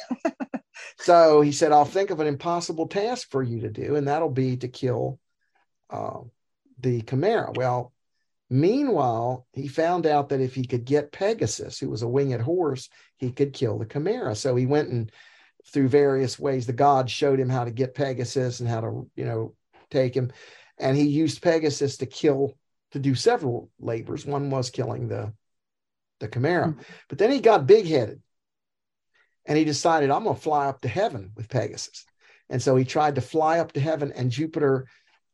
[0.99, 4.29] so he said, I'll think of an impossible task for you to do, and that'll
[4.29, 5.19] be to kill
[5.89, 6.21] uh,
[6.79, 7.51] the chimera.
[7.53, 7.91] Well,
[8.49, 12.87] meanwhile, he found out that if he could get Pegasus, who was a winged horse,
[13.17, 14.33] he could kill the chimera.
[14.33, 15.11] So he went and
[15.73, 19.25] through various ways, the gods showed him how to get Pegasus and how to, you
[19.25, 19.55] know,
[19.91, 20.31] take him.
[20.77, 22.53] And he used Pegasus to kill,
[22.91, 24.25] to do several labors.
[24.25, 25.33] One was killing the
[26.25, 26.67] the chimera.
[26.67, 26.81] Mm-hmm.
[27.09, 28.21] But then he got big headed
[29.45, 32.05] and he decided, I'm going to fly up to heaven with Pegasus.
[32.49, 34.87] And so he tried to fly up to heaven, and Jupiter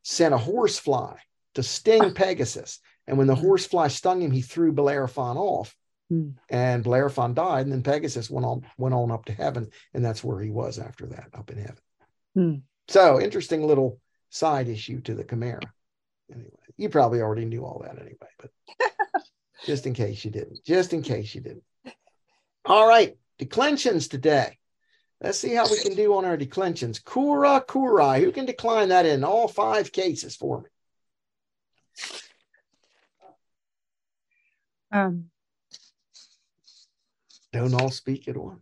[0.04, 1.15] sent a horsefly
[1.56, 2.80] to sting Pegasus.
[3.08, 3.41] And when the hmm.
[3.41, 5.75] horsefly stung him, he threw Bellerophon off.
[6.12, 6.34] Mm.
[6.49, 10.21] And Bellerophon died, and then Pegasus went on went on up to heaven, and that's
[10.21, 11.77] where he was after that, up in heaven.
[12.38, 12.62] Mm.
[12.89, 15.62] So interesting little side issue to the Chimera.
[16.30, 18.51] Anyway, you probably already knew all that anyway, but
[19.65, 20.63] just in case you didn't.
[20.63, 21.63] Just in case you didn't.
[22.65, 24.58] All right, declensions today.
[25.21, 27.00] Let's see how we can do on our declensions.
[27.00, 28.21] Kura kurai.
[28.21, 30.69] Who can decline that in all five cases for me?
[34.91, 35.26] Um,
[37.54, 38.62] Don't all speak at once.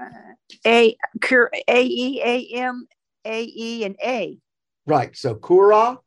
[0.00, 0.04] Uh,
[0.64, 0.96] a,
[1.68, 2.86] A, E, A, M,
[3.24, 4.38] A, E, and A.
[4.86, 5.16] Right.
[5.16, 5.98] So Kura,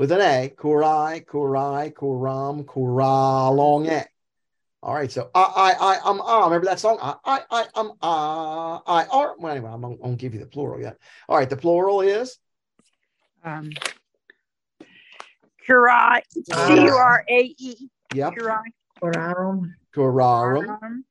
[0.00, 4.06] with an A, Kurai, Kurai, Kuram, Kura, long A.
[4.82, 6.44] All right, so I, I, I, um, ah.
[6.46, 6.96] Remember that song?
[7.02, 9.34] I, I, I, um, ah, I, are.
[9.38, 10.96] Well, anyway, I'm gonna give you the plural yet.
[11.28, 12.38] All right, the plural is
[13.44, 13.72] um,
[15.68, 17.90] Curai, C U R A E.
[18.14, 18.32] Yep.
[18.36, 18.62] Curai.
[19.02, 19.74] Curarum.
[19.94, 21.04] Curarum.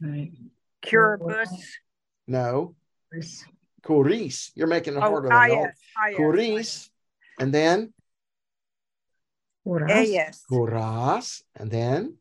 [0.00, 0.30] Right.
[0.84, 1.48] Curibus.
[2.28, 2.76] No.
[3.84, 4.52] Curis.
[4.54, 5.64] You're making it Oh, harder ah, than all.
[5.64, 5.76] yes.
[5.96, 6.16] ah, yes.
[6.16, 6.90] Curis.
[7.40, 7.92] And then
[9.68, 10.44] Ah, yes.
[10.50, 11.42] Curas.
[11.54, 12.16] And then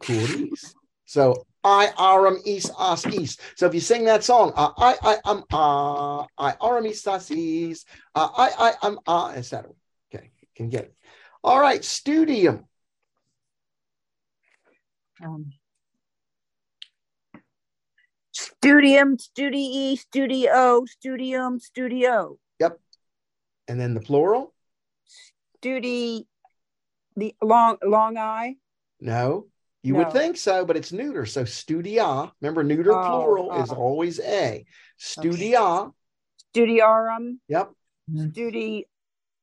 [0.00, 0.74] Curis.
[1.04, 3.38] So I aram is as is.
[3.56, 7.30] So if you sing that song, uh, I I am ah, I aram is as
[7.30, 9.70] is, uh, I I am ah, etc.
[10.12, 10.94] Okay, can get it.
[11.42, 12.66] All right, studium.
[15.22, 15.52] Um,
[18.32, 22.38] studium, studii, studio, studium, studio.
[23.70, 24.52] And then the plural?
[25.62, 26.24] Studi,
[27.14, 28.56] the long, long eye.
[29.00, 29.46] No.
[29.84, 30.00] You No.
[30.00, 31.24] would think so, but it's neuter.
[31.24, 33.62] So studia, remember neuter Oh, plural oh.
[33.62, 33.76] is oh.
[33.76, 34.64] always a.
[34.96, 35.86] Studia.
[36.52, 37.70] Studiorum, Yep.
[38.10, 38.30] Mm-hmm.
[38.30, 38.84] studi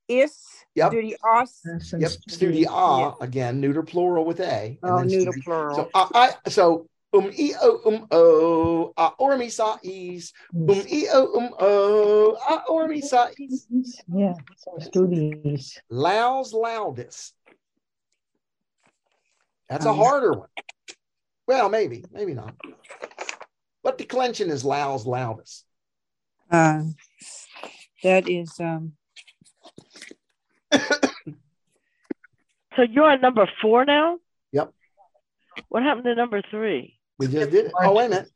[0.10, 0.36] is,
[0.76, 0.92] Yep.
[0.92, 1.62] studios.
[1.98, 2.12] Yep.
[2.28, 4.78] Studia again, neuter plural with a.
[4.84, 5.76] Oh, then neuter studi- plural.
[5.76, 10.70] So I, I so um e o um o a or mi sa is um
[10.88, 13.68] e o um o a or mi sa is
[14.14, 15.82] Yeah, so studies.
[15.92, 17.34] Laus laudis.
[19.70, 20.50] That's a Um, harder one.
[21.48, 22.56] Well, maybe, maybe not.
[23.82, 25.64] What declension is Laus laudis?
[26.52, 26.84] Uh,
[28.04, 28.94] that is, um,
[32.76, 34.20] So you're on number four now?
[34.52, 34.72] Yep.
[35.70, 36.97] What happened to number three?
[37.20, 37.74] We just did it.
[37.80, 38.32] Oh, wait a minute.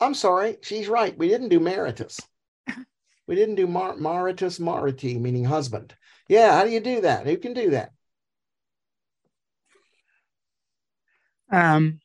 [0.00, 0.56] I'm sorry.
[0.62, 1.16] She's right.
[1.16, 2.20] We didn't do maritus.
[3.26, 5.94] We didn't do mar- maritus mariti, meaning husband.
[6.28, 6.52] Yeah.
[6.52, 7.26] How do you do that?
[7.26, 7.92] Who can do that?
[11.52, 12.00] um,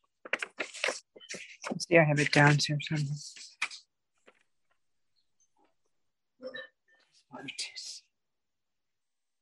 [1.70, 3.16] let's see, I have it down here somewhere.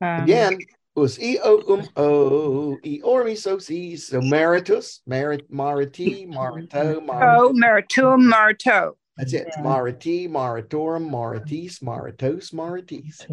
[0.00, 0.58] Um, Again,
[0.96, 7.00] us e o um o e or mi so si so maritus marit mariti marito
[7.00, 7.42] marito.
[7.42, 8.96] Oh, maritum, marito.
[9.16, 9.46] That's it.
[9.48, 9.62] Yeah.
[9.62, 13.26] Mariti maritorum maritis maritos maritis.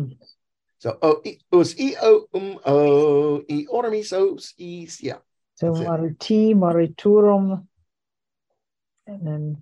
[0.80, 5.18] So oh e, us e o um o e or so is yeah
[5.62, 5.88] So That's it.
[5.88, 7.68] mariti, mariturum,
[9.06, 9.58] and then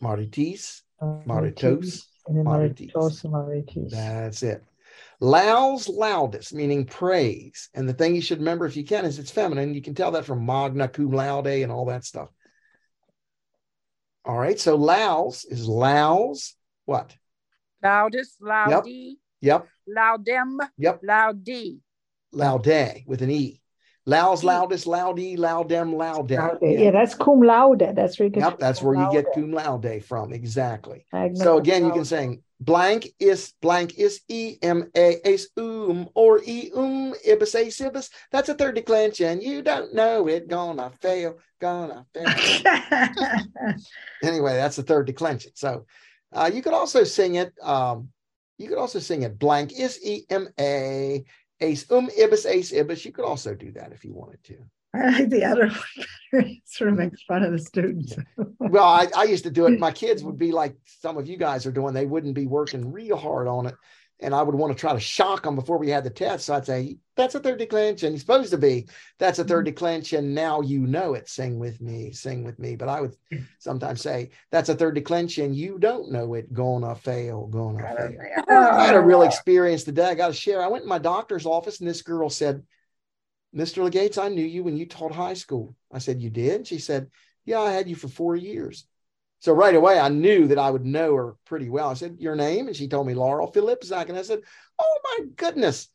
[0.00, 2.06] maritis maritis, maritos.
[2.28, 2.92] and then maritis.
[2.92, 3.90] maritos, maritis.
[3.90, 4.62] That's it.
[5.20, 7.68] Laus laudis, meaning praise.
[7.74, 9.74] And the thing you should remember, if you can, is it's feminine.
[9.74, 12.30] You can tell that from magna cum laude and all that stuff.
[14.24, 14.58] All right.
[14.58, 16.54] So laus is laus,
[16.86, 17.14] what?
[17.84, 19.66] Laudis, loudie, Yep.
[19.88, 20.58] Laudem.
[20.78, 21.02] Yep.
[21.02, 21.78] Laudi.
[22.32, 23.60] Laude with an E.
[24.06, 24.46] Laus E.
[24.46, 26.30] laudis, laudi, laudem, laude.
[26.32, 26.58] Laude.
[26.62, 26.80] Yeah.
[26.80, 27.92] Yeah, that's cum laude.
[27.94, 30.32] That's where you get Yep, that's where you get cum laude from.
[30.32, 31.04] Exactly.
[31.12, 32.06] Magna So again, you can laude.
[32.06, 36.70] sing blank is blank is e m a e m a s um or e
[36.74, 38.10] um ibis a ibis.
[38.30, 39.40] That's a third declension.
[39.40, 40.48] You don't know it.
[40.48, 41.38] Gonna fail.
[41.60, 42.28] Gonna fail.
[44.22, 45.52] anyway, that's the third declension.
[45.54, 45.86] So
[46.32, 47.52] uh, you could also sing it.
[47.62, 48.10] Um,
[48.58, 51.24] you could also sing it blank is e m a
[51.60, 53.04] ace um ibis ace ibis.
[53.04, 54.56] You could also do that if you wanted to.
[54.94, 56.06] I like the other one.
[56.32, 56.48] better.
[56.48, 58.16] It sort of makes fun of the students.
[58.58, 59.80] Well, I, I used to do it.
[59.80, 61.92] My kids would be like some of you guys are doing.
[61.92, 63.74] They wouldn't be working real hard on it.
[64.20, 66.44] And I would want to try to shock them before we had the test.
[66.44, 68.12] So I'd say, that's a third declension.
[68.12, 68.86] You're supposed to be.
[69.18, 69.74] That's a third mm-hmm.
[69.74, 70.34] declension.
[70.34, 71.28] Now you know it.
[71.28, 72.12] Sing with me.
[72.12, 72.76] Sing with me.
[72.76, 73.16] But I would
[73.58, 75.52] sometimes say, that's a third declension.
[75.52, 76.52] You don't know it.
[76.52, 77.48] Gonna fail.
[77.48, 78.56] Gonna fail.
[78.56, 80.10] I had a real experience today.
[80.10, 80.62] I got to share.
[80.62, 82.62] I went in my doctor's office and this girl said,
[83.54, 83.82] Mr.
[83.82, 85.74] Legates, I knew you when you taught high school.
[85.92, 86.66] I said, You did?
[86.66, 87.10] She said,
[87.44, 88.86] Yeah, I had you for four years.
[89.40, 91.88] So right away, I knew that I would know her pretty well.
[91.88, 92.66] I said, Your name?
[92.66, 94.08] And she told me Laurel Philipzak.
[94.08, 94.40] And I said,
[94.78, 95.88] Oh my goodness.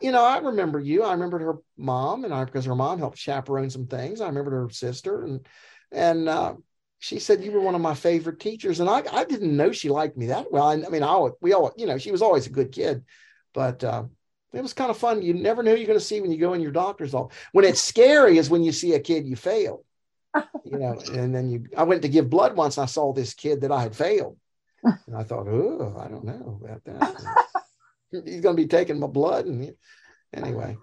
[0.00, 1.04] You know, I remember you.
[1.04, 4.20] I remembered her mom, and I because her mom helped chaperone some things.
[4.20, 5.46] I remembered her sister, and
[5.92, 6.54] and uh,
[6.98, 8.80] she said you were one of my favorite teachers.
[8.80, 10.64] And I, I didn't know she liked me that well.
[10.64, 13.04] I, I mean, I we all, you know, she was always a good kid,
[13.52, 14.04] but uh,
[14.52, 15.22] it was kind of fun.
[15.22, 17.36] You never know who you're going to see when you go in your doctor's office.
[17.52, 19.84] When it's scary is when you see a kid you failed,
[20.64, 21.00] you know.
[21.12, 22.76] And then you, I went to give blood once.
[22.76, 24.36] And I saw this kid that I had failed,
[24.82, 27.44] and I thought, oh, I don't know about that.
[28.24, 29.74] He's going to be taking my blood, and
[30.34, 30.76] anyway,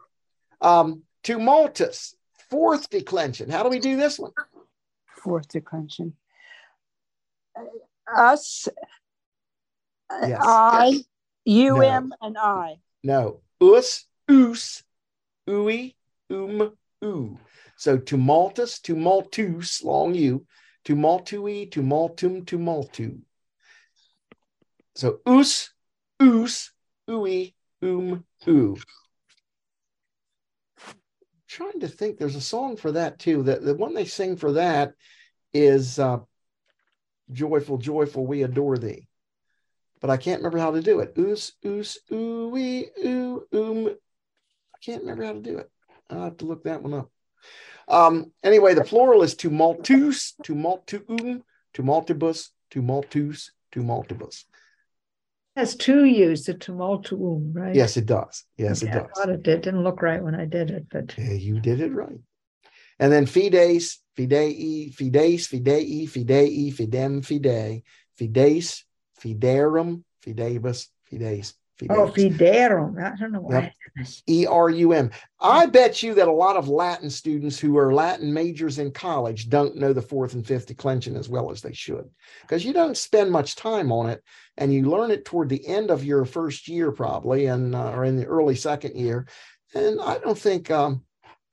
[0.62, 2.16] um, tumultus,
[2.50, 3.52] fourth declension.
[3.52, 4.32] How do we do this one?
[5.06, 6.14] Fourth declension.
[8.16, 8.68] Us.
[10.10, 10.40] Yes.
[10.42, 11.04] I.
[11.46, 11.82] U No.
[11.82, 12.80] M and I.
[13.04, 14.84] No, us, us,
[15.50, 15.96] ui,
[16.30, 17.38] um, oo.
[17.78, 20.46] So tumultus, tumultus, long u,
[20.86, 23.20] tumultui, tumultum, tumultu.
[24.96, 25.72] So us,
[26.20, 26.72] us,
[27.10, 28.78] ui, um, oo.
[31.48, 33.44] Trying to think, there's a song for that too.
[33.44, 34.94] That the one they sing for that
[35.52, 36.20] is uh,
[37.32, 39.09] Joyful, Joyful, We Adore Thee
[40.02, 41.14] but I can't remember how to do it.
[41.18, 43.96] Oos, oos, ooh, wee, ooh, um.
[44.76, 45.70] I can't remember how to do it.
[46.10, 47.12] I'll have to look that one up.
[47.88, 51.42] Um, anyway, the plural is tumultus, tumultuum,
[51.74, 54.46] tumultibus, tumultus, tumultibus.
[55.56, 57.76] has two U's, the tumultuum, right?
[57.76, 58.46] Yes, it does.
[58.58, 59.10] Yes, it Yeah, I does.
[59.16, 59.62] thought it did.
[59.62, 62.20] Didn't look right when I did it, but Yeah, you did it right.
[63.00, 67.84] And then fides, fidei, fides, fidei, fidei, fidem, fidei,
[68.18, 68.84] fides,
[69.22, 71.54] fiderum, fidebus, fides,
[71.90, 72.38] oh, fides.
[72.38, 73.02] fiderum.
[73.04, 73.74] I don't know why.
[74.28, 75.12] E R U M.
[75.40, 79.50] I bet you that a lot of Latin students who are Latin majors in college
[79.50, 82.10] don't know the fourth and fifth declension as well as they should
[82.42, 84.24] because you don't spend much time on it
[84.58, 88.06] and you learn it toward the end of your first year, probably, and uh, or
[88.06, 89.26] in the early second year.
[89.74, 91.04] And I don't think um,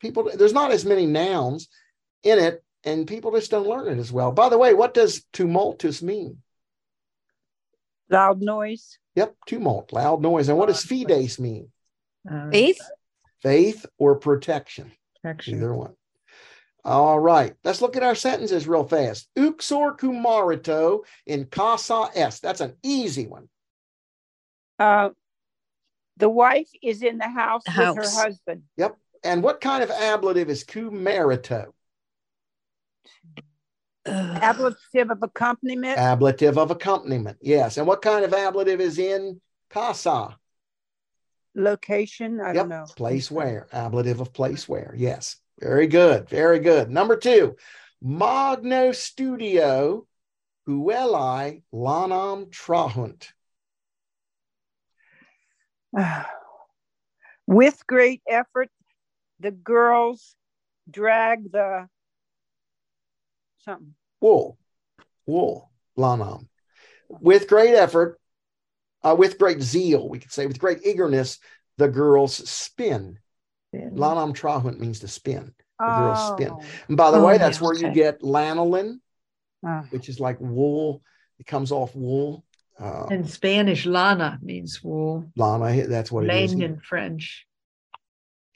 [0.00, 1.68] people, there's not as many nouns
[2.22, 4.32] in it, and people just don't learn it as well.
[4.32, 6.38] By the way, what does tumultus mean?
[8.10, 8.98] Loud noise.
[9.14, 10.48] Yep, tumult, loud noise.
[10.48, 11.70] And what does fides mean?
[12.30, 12.80] Uh, Faith?
[13.42, 14.92] Faith or protection?
[15.22, 15.56] protection.
[15.58, 15.94] Either one.
[16.84, 19.28] All right, let's look at our sentences real fast.
[19.36, 22.42] Uxor kumarito in casa est.
[22.42, 23.48] That's an easy one.
[24.78, 25.10] Uh,
[26.16, 27.96] the wife is in the house with House.
[27.96, 28.62] her husband.
[28.76, 28.96] Yep.
[29.24, 31.72] And what kind of ablative is kumarito?
[34.06, 34.38] Ugh.
[34.42, 35.98] Ablative of accompaniment.
[35.98, 37.38] Ablative of accompaniment.
[37.40, 37.76] Yes.
[37.76, 39.40] And what kind of ablative is in
[39.70, 40.36] casa?
[41.56, 42.40] location.
[42.40, 42.84] I don't know.
[42.96, 43.66] Place where.
[43.72, 44.94] Ablative of place where.
[44.96, 45.36] Yes.
[45.58, 46.28] Very good.
[46.28, 46.90] Very good.
[46.90, 47.56] Number two,
[48.02, 50.06] Magno Studio
[50.68, 53.28] Hueli Lanam Trahunt.
[57.46, 58.68] With great effort,
[59.40, 60.34] the girls
[60.90, 61.88] drag the
[63.66, 63.94] something.
[64.20, 64.58] wool,
[65.26, 66.48] wool, lanam.
[67.08, 68.18] With great effort,
[69.02, 71.38] uh, with great zeal, we could say, with great eagerness,
[71.76, 73.18] the girls spin.
[73.72, 73.90] Yeah.
[73.92, 75.52] Lanam trahunt means to spin.
[75.78, 76.50] The girls spin.
[76.52, 76.62] Oh.
[76.88, 79.00] And by the Oh, way, yeah, that's where you get lanolin,
[79.64, 79.84] Ah.
[79.90, 81.02] which is like wool.
[81.38, 82.44] It comes off wool.
[82.78, 85.26] Uh, In Spanish, lana means wool.
[85.36, 86.52] lana, that's what it is.
[86.54, 87.46] Lain in French.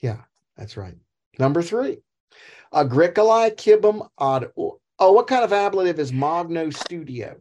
[0.02, 0.22] Yeah,
[0.56, 0.96] that's right.
[1.38, 1.98] Number three,
[2.72, 4.50] agricolae kibum ad.
[5.01, 7.36] Oh, what kind of ablative is magno studio?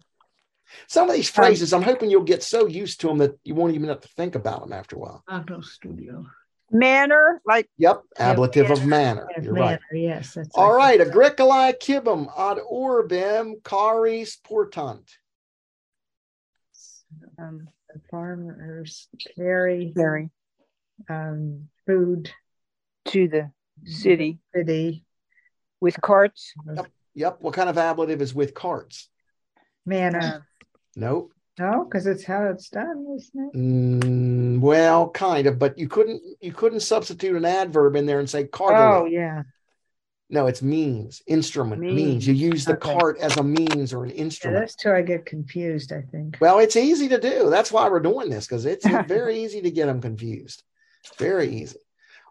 [0.87, 3.75] Some of these phrases, I'm hoping you'll get so used to them that you won't
[3.75, 5.23] even have to think about them after a while.
[5.29, 6.25] Agno Studio.
[6.71, 9.25] Manner, like Yep, Yeah, ablative of manner.
[9.25, 9.27] manner.
[9.35, 9.99] Yes, You're manner, right.
[9.99, 10.33] Yes.
[10.35, 11.07] That's All right, right.
[11.09, 15.09] agricolae kibum ad orbem caris portant.
[17.39, 20.29] Um, the farmers carry very
[21.09, 22.31] um, food
[23.05, 23.51] to the
[23.85, 25.03] city city
[25.79, 26.53] with carts.
[26.75, 26.91] Yep,
[27.39, 29.09] what kind of ablative is with carts?
[29.85, 30.45] manner.
[30.95, 31.33] Nope.
[31.57, 33.57] No, because it's how it's done, isn't it?
[33.57, 38.29] Mm, well, kind of, but you couldn't you couldn't substitute an adverb in there and
[38.29, 38.75] say cart.
[38.77, 39.43] Oh, yeah.
[40.29, 41.95] No, it's means, instrument, means.
[41.95, 42.93] Means, You use the okay.
[42.93, 44.59] cart as a means or an Yeah, instrument.
[44.59, 46.37] that's two I get confused, I think.
[46.39, 47.49] Well, it's easy to do.
[47.49, 50.63] That's why we're doing this because it's very easy to get them confused.
[51.17, 51.79] Very easy.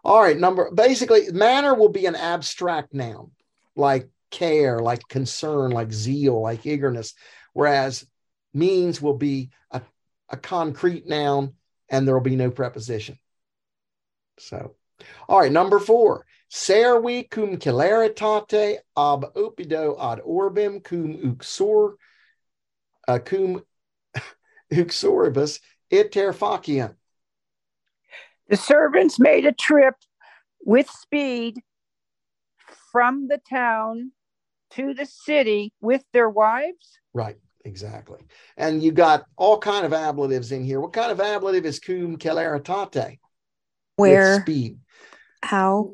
[0.03, 3.31] All right, number basically, manner will be an abstract noun
[3.75, 7.13] like care, like concern, like zeal, like eagerness,
[7.53, 8.05] whereas
[8.53, 9.81] means will be a,
[10.29, 11.53] a concrete noun
[11.89, 13.17] and there will be no preposition.
[14.37, 14.75] So,
[15.27, 16.25] all right, number four.
[16.51, 21.93] Servi cum celeritate ab opido ad orbem cum uxor
[23.07, 23.63] uh, cum
[24.73, 25.59] uxoribus
[25.91, 26.95] iter faciem.
[28.49, 29.93] The servants made a trip
[30.61, 31.57] with speed
[32.91, 34.11] from the town
[34.71, 36.99] to the city with their wives.
[37.13, 38.19] Right, exactly.
[38.57, 40.79] And you got all kind of ablatives in here.
[40.79, 43.19] What kind of ablative is cum celeritate?
[43.97, 44.77] With Where, speed.
[45.41, 45.93] how,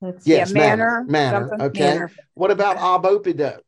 [0.00, 1.80] That's Yes, yeah, manner, manner, manner, okay.
[1.80, 3.60] manner, What about ab opido?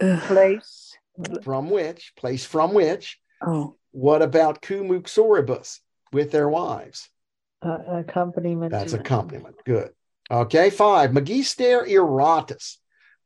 [0.00, 0.96] ugh, place.
[1.42, 2.12] From which?
[2.16, 3.18] Place from which?
[3.44, 5.80] oh, What about cum uxoribus?
[6.12, 7.08] With their wives.
[7.62, 8.72] uh, accompaniment.
[8.72, 9.56] That's accompaniment.
[9.64, 9.90] Good.
[10.30, 11.12] Okay, five.
[11.12, 12.78] Magister iratus.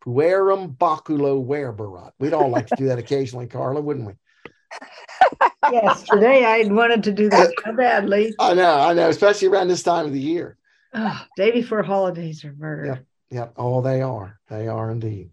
[0.04, 2.12] Puerum baculo verberat.
[2.18, 4.12] We'd all like to do that occasionally, Carla, wouldn't we?
[5.72, 8.34] Yes, today I wanted to do that so badly.
[8.38, 10.58] I know, I know, especially around this time of the year.
[10.92, 12.84] Oh, day before holidays are murder.
[12.84, 13.04] Yep.
[13.30, 13.54] Yep.
[13.56, 14.38] Oh, they are.
[14.50, 15.30] They are indeed.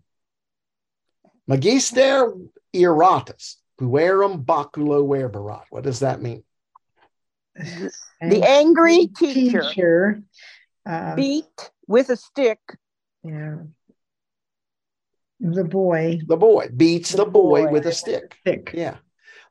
[1.48, 2.34] Magister
[2.74, 3.56] iratus.
[3.78, 5.64] Puerum baculo verberat.
[5.70, 6.44] What does that mean?
[7.56, 10.22] The angry teacher teacher.
[10.86, 12.60] uh, beat with a stick
[13.24, 13.58] yeah.
[15.44, 17.72] The boy, The boy beats the, The boy, boy.
[17.72, 18.38] with a stick.
[18.46, 18.72] thick.
[18.76, 18.98] Yeah.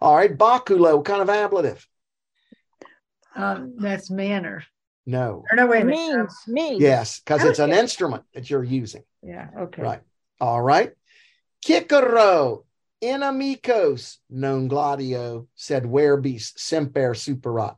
[0.00, 0.36] All right.
[0.36, 1.84] Baculo, what kind of ablative?
[3.34, 4.64] Um, that's manner.
[5.04, 5.44] No.
[5.50, 6.80] Or no, wait means means.
[6.80, 7.80] Yes, because it's an Okay.
[7.80, 9.02] instrument that you're using.
[9.22, 9.48] Yeah.
[9.58, 9.82] Okay.
[9.82, 10.00] Right.
[10.40, 10.92] All right.
[11.64, 12.64] Cicero,
[13.02, 17.76] inimicos, non gladio, said verbis semper superat.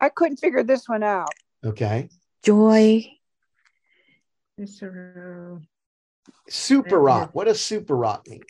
[0.00, 1.28] I couldn't figure this one out.
[1.64, 2.08] Okay.
[2.42, 3.06] joy,
[4.66, 5.60] Cicero.
[6.50, 7.30] Superat.
[7.32, 8.42] What does superat mean?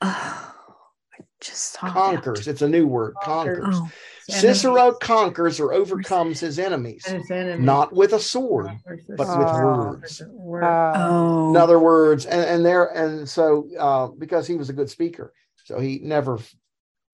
[0.00, 0.54] oh,
[1.12, 1.92] I just saw that.
[1.92, 2.48] Conquers.
[2.48, 3.16] It's a new word.
[3.22, 3.58] Conquers.
[3.58, 3.90] Conquers.
[4.30, 7.62] Oh, Cicero conquers or overcomes his enemies, his enemy.
[7.62, 9.38] not with a sword, With but sword.
[9.38, 10.22] with words.
[10.30, 10.64] Word.
[10.64, 14.88] Oh, In other words, and, and there, and so uh, because he was a good
[14.88, 15.34] speaker,
[15.64, 16.38] so he never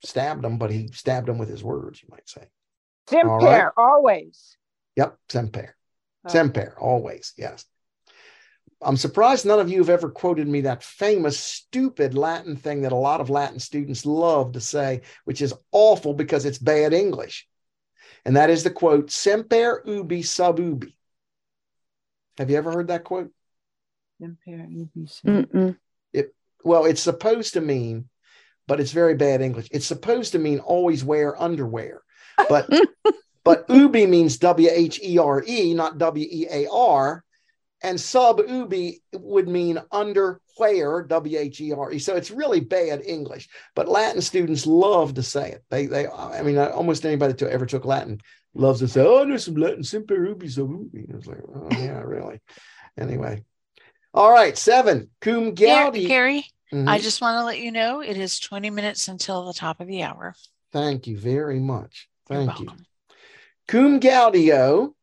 [0.05, 2.47] stabbed him, but he stabbed him with his words, you might say.
[3.09, 3.73] Semper, All right.
[3.77, 4.57] always.
[4.97, 5.75] Yep, semper.
[6.27, 6.29] Oh.
[6.29, 7.65] Semper, always, yes.
[8.81, 12.93] I'm surprised none of you have ever quoted me that famous, stupid Latin thing that
[12.93, 17.49] a lot of Latin students love to say, which is awful because it's bad English.
[18.25, 20.97] And that is the quote, semper ubi sub ubi.
[22.37, 23.33] Have you ever heard that quote?
[24.21, 25.77] Semper, ubi, mm-mm.
[26.65, 28.09] Well, it's supposed to mean,
[28.67, 29.69] but it's very bad English.
[29.71, 32.03] It's supposed to mean always wear underwear.
[32.49, 32.69] But
[33.45, 37.25] but ubi means W H E R E, not W E A R.
[37.83, 41.99] And sub ubi would mean under where, W H E R E.
[41.99, 43.49] So it's really bad English.
[43.77, 45.65] But Latin students love to say it.
[45.71, 48.21] They they I mean almost anybody that ever took Latin
[48.55, 51.07] loves to say, Oh, there's some Latin semper ubi sub ubi.
[51.09, 52.41] It's like, oh yeah, really.
[52.99, 53.45] Anyway.
[54.13, 55.11] All right, seven.
[55.21, 56.09] Cum gaudi.
[56.09, 56.89] Gary, Mhm.
[56.89, 59.87] I just want to let you know it is 20 minutes until the top of
[59.87, 60.35] the hour.
[60.73, 62.09] Thank you very much.
[62.29, 62.67] You're Thank you.
[62.67, 62.87] welcome.
[63.69, 64.95] Cum gaudio,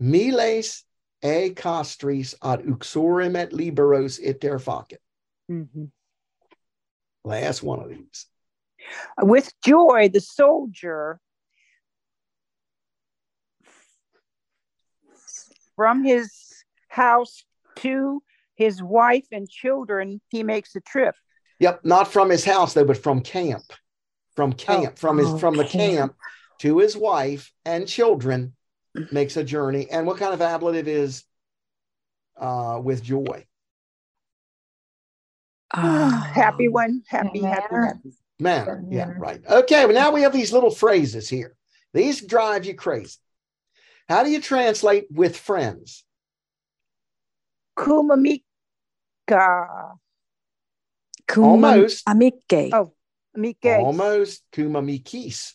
[0.00, 0.84] miles
[1.22, 5.00] e castris ad uxorem et liberos iter facet.
[5.50, 5.90] Mhm.
[7.24, 8.26] Last one of these.
[9.20, 11.20] With joy, the soldier
[15.76, 16.32] from his
[16.88, 17.44] house
[17.76, 18.22] to
[18.54, 21.14] his wife and children, he makes a trip.
[21.60, 23.64] Yep, not from his house though, but from camp.
[24.34, 25.72] From camp, from his Oh, from the camp.
[25.74, 26.16] camp
[26.58, 28.56] to his wife and children
[29.10, 29.88] makes a journey.
[29.90, 31.24] And what kind of ablative is
[32.36, 33.46] uh with joy?
[35.74, 37.02] Ah, happy one.
[37.08, 37.86] Happy, happy, Manner.
[37.86, 38.12] happy.
[38.40, 38.84] Manner.
[38.90, 39.40] Yeah, right.
[39.46, 41.56] Okay, well, now we have these little phrases here.
[41.92, 43.18] These drive you crazy.
[44.08, 46.04] How do you translate with friends?
[47.76, 48.40] Kumamika.
[51.26, 52.08] Cum Almost.
[52.08, 52.72] amique.
[52.72, 52.94] Oh,
[53.36, 53.58] Mike.
[53.64, 55.54] Almost kumamikis.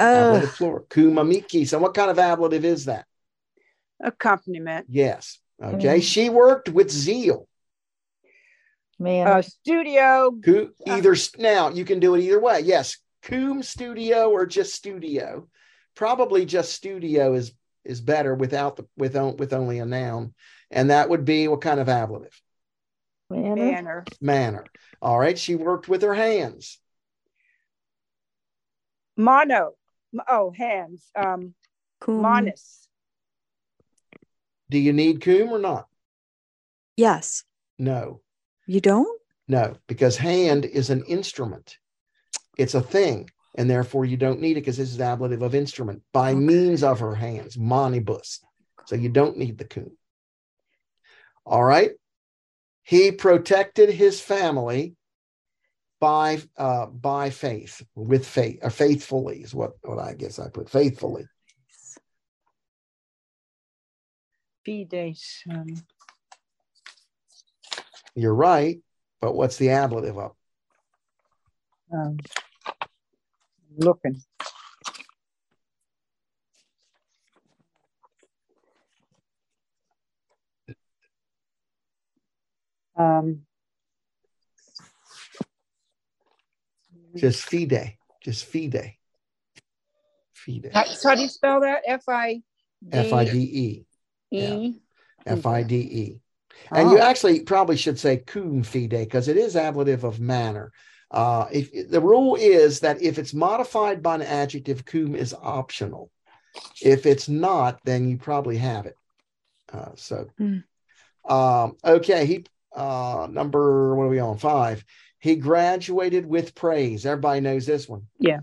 [0.00, 0.86] Oh, Ablative plural.
[0.88, 1.72] Kumamikis.
[1.72, 3.06] And what kind of ablative is that?
[4.02, 4.86] Accompaniment.
[4.88, 5.38] Yes.
[5.62, 5.98] Okay.
[5.98, 6.02] Mm.
[6.02, 7.46] She worked with zeal.
[8.98, 10.32] Man, Uh, studio.
[10.42, 12.60] Cu- either now you can do it either way.
[12.60, 15.48] Yes, cum studio or just studio.
[15.94, 17.52] Probably just studio is
[17.84, 20.34] is better without the with on- with only a noun,
[20.70, 22.40] and that would be what kind of ablative?
[23.30, 23.54] manner.
[23.56, 24.04] Manner.
[24.20, 24.64] Manner.
[25.00, 25.38] All right.
[25.38, 26.78] She worked with her hands.
[29.16, 29.74] Mono.
[30.28, 31.10] Oh, hands.
[31.16, 31.54] Um,
[32.00, 32.22] cum.
[32.22, 32.86] Monis.
[34.70, 35.86] Do you need coom or not?
[36.96, 37.44] Yes.
[37.78, 38.20] No,
[38.66, 39.20] You don't?
[39.48, 41.78] no, because hand is an instrument.
[42.58, 46.02] It's a thing, and therefore you don't need it because this is ablative of instrument
[46.12, 48.40] by means of her hands, monibus.
[48.86, 49.96] So you don't need the coom.
[51.46, 51.92] All right.
[52.82, 54.94] He protected his family
[56.00, 60.68] by uh by faith, with faith, or faithfully is what, what I guess I put
[60.70, 61.26] faithfully.
[65.50, 65.66] Um,
[68.14, 68.78] You're right,
[69.20, 70.32] but what's the ablative of?
[71.92, 72.18] um,
[73.78, 74.22] looking.
[82.96, 83.42] Um,
[87.20, 88.94] Just fide, just fide.
[90.34, 90.70] Fide.
[90.72, 91.82] how, how do you spell that?
[91.86, 92.42] F I
[92.92, 93.86] F I D E.
[94.36, 94.74] E.
[95.26, 96.20] F I D E.
[96.72, 97.02] And you Oh.
[97.02, 100.72] actually probably should say cum fide because it is ablative of manner.
[101.10, 106.10] Uh, if the rule is that if it's modified by an adjective, cum is optional.
[106.80, 108.96] If it's not, then you probably have it.
[109.72, 110.58] Uh, so, Hmm.
[111.28, 112.44] um, okay, he
[112.74, 114.38] uh, number what are we on?
[114.38, 114.84] Five.
[115.20, 117.04] He graduated with praise.
[117.04, 118.06] Everybody knows this one.
[118.18, 118.40] Yeah.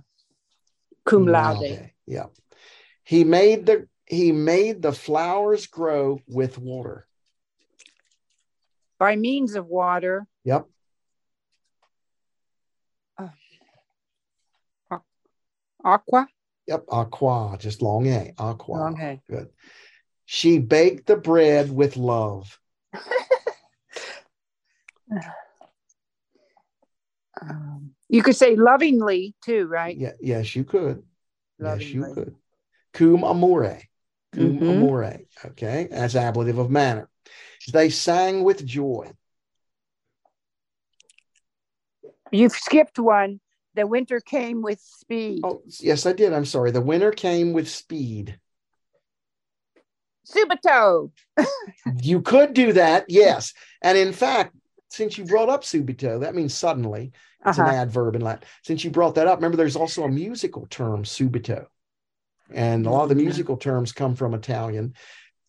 [1.06, 1.92] Cum laude.
[2.06, 2.28] Yeah.
[3.04, 7.08] He made the he made the flowers grow with water.
[9.00, 10.28] By means of water.
[10.44, 10.68] Yep.
[13.18, 13.30] Uh,
[15.84, 16.28] aqua.
[16.68, 16.86] Yep.
[16.90, 18.34] Aqua, just long A.
[18.38, 18.92] Aqua.
[18.92, 19.22] Okay.
[19.30, 19.50] Good.
[20.26, 22.60] She baked the bread with love.
[27.42, 29.96] Um, you could say lovingly too, right?
[29.98, 31.04] Yeah, yes, you could.
[31.60, 32.36] Yes, you could.
[32.94, 33.80] Cum amore.
[34.34, 34.70] Cum Mhm.
[34.70, 35.20] amore.
[35.46, 35.88] Okay.
[35.92, 37.10] As ablative of manner.
[37.72, 39.12] They sang with joy.
[42.32, 43.40] You've skipped one.
[43.74, 45.42] The winter came with speed.
[45.44, 46.34] Oh, yes, I did.
[46.34, 46.72] I'm sorry.
[46.72, 48.40] The winter came with speed.
[50.28, 51.12] Subito.
[52.04, 53.54] You could do that, yes.
[53.82, 54.54] And in fact,
[54.90, 57.12] since you brought up subito, that means suddenly.
[57.46, 57.70] It's Uh-huh.
[57.70, 58.48] an adverb in Latin.
[58.64, 61.68] Since you brought that up, remember there's also a musical term, subito.
[62.54, 63.26] And a lot of the Mhm.
[63.26, 64.94] musical terms come from Italian.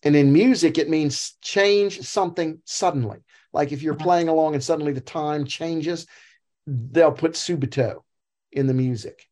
[0.03, 3.19] And in music, it means change something suddenly.
[3.53, 4.05] Like if you're Uh-huh.
[4.05, 6.07] playing along and suddenly the time changes,
[6.67, 8.03] they'll put subito
[8.53, 9.29] in the music.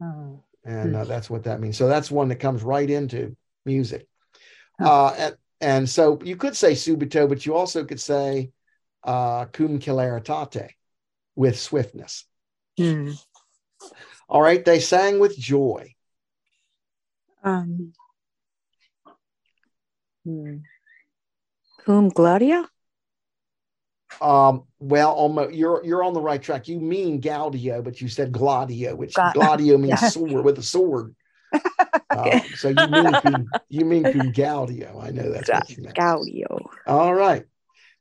[0.00, 0.42] Oh.
[0.64, 1.76] And uh, that's what that means.
[1.76, 4.06] So that's one that comes right into music.
[4.80, 8.50] Uh, and, and so you could say subito, but you also could say
[9.04, 10.70] uh, cum celeritate
[11.34, 12.24] with swiftness.
[12.76, 13.12] Hmm.
[14.28, 14.64] All right.
[14.64, 15.94] They sang with joy.
[17.44, 17.92] Um,
[20.24, 20.56] hmm.
[21.84, 22.68] Cum Gloria?
[24.20, 26.68] Um, well, almost you're you're on the right track.
[26.68, 30.08] You mean Gaudio, but you said Gladio, which Gla- Gladio means Yeah.
[30.10, 31.14] sword with a sword.
[32.10, 35.02] Uh, so you mean you mean cum Gaudio.
[35.02, 35.96] I know that's what you meant.
[35.96, 36.66] Gaudio.
[36.86, 37.44] All right.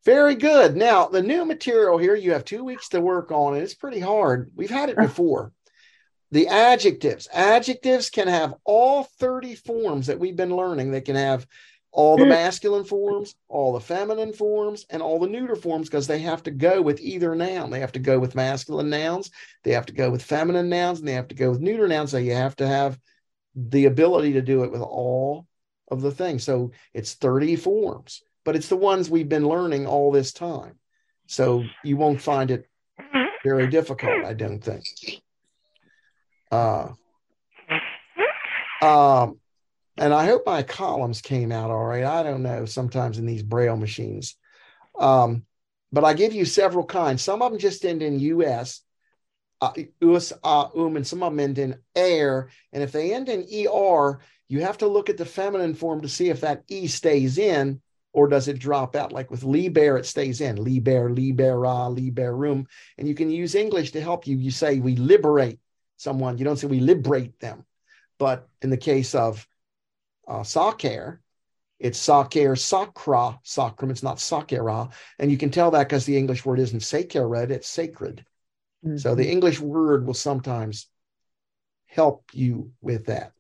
[0.04, 0.76] Very good.
[0.76, 4.00] Now, the new material here, you have two weeks to work on, and it's pretty
[4.00, 4.52] hard.
[4.56, 5.54] We've had it before.
[6.32, 7.28] The adjectives.
[7.32, 10.92] Adjectives can have all 30 forms that we've been learning.
[10.92, 11.46] They can have
[11.92, 12.30] all the hmm.
[12.30, 16.52] masculine forms, all the feminine forms, and all the neuter forms because they have to
[16.52, 17.70] go with either noun.
[17.70, 19.30] They have to go with masculine nouns,
[19.64, 22.12] they have to go with feminine nouns, and they have to go with neuter nouns.
[22.12, 22.98] So you have to have
[23.56, 25.48] the ability to do it with all
[25.90, 26.44] of the things.
[26.44, 30.76] So it's 30 forms, but it's the ones we've been learning all this time.
[31.28, 32.68] So you won't find it
[33.44, 34.84] very difficult, I don't think.
[36.52, 36.90] Uh,
[38.82, 39.40] um,
[39.98, 42.04] and I hope my columns came out all right.
[42.04, 42.66] I don't know.
[42.66, 44.36] Sometimes in these braille machines,
[45.00, 45.46] um,
[45.92, 47.22] but I give you several kinds.
[47.22, 48.82] Some of them just end in us,
[49.62, 52.50] uh, us, uh, um, and some of them end in air.
[52.74, 56.10] And if they end in er, you have to look at the feminine form to
[56.10, 57.82] see if that e stays in
[58.14, 59.12] or does it drop out?
[59.12, 62.66] Like with liber, it stays in liber, libera, liberum.
[62.98, 64.36] And you can use English to help you.
[64.36, 65.60] You say we liberate
[65.98, 66.38] someone.
[66.38, 67.66] You don't say we liberate them.
[68.18, 69.48] But in the case of
[70.28, 70.44] uh,
[71.80, 73.90] it's sacer, sacra, sacrum.
[73.90, 74.92] It's not sacera.
[75.18, 78.24] And you can tell that because the English word isn't sacred, it's sacred.
[78.86, 78.98] Mm-hmm.
[78.98, 80.88] So the English word will sometimes
[81.88, 83.34] help you with that.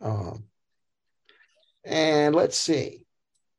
[0.00, 0.44] Um,
[1.84, 3.04] and let's see.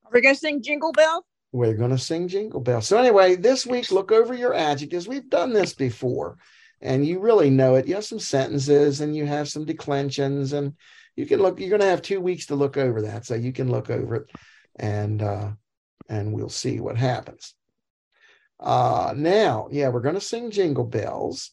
[0.05, 1.25] Are we going to sing Jingle Bell?
[1.51, 2.81] We're going to sing Jingle Bell.
[2.81, 5.07] So, anyway, this week, look over your adjectives.
[5.07, 6.37] We've done this before,
[6.81, 7.87] and you really know it.
[7.87, 10.73] You have some sentences and you have some declensions, and
[11.15, 13.25] you can look, you're going to have two weeks to look over that.
[13.25, 14.31] So, you can look over it
[14.77, 15.51] and, uh,
[16.09, 17.53] and we'll see what happens.
[18.59, 21.51] Uh, now, yeah, we're going to sing Jingle Bells.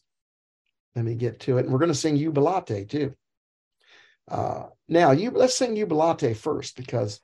[0.95, 1.65] Let me get to it.
[1.65, 3.13] And we're going to sing Jubilate too.
[4.27, 7.19] Uh, now, you let's sing Jubilate first because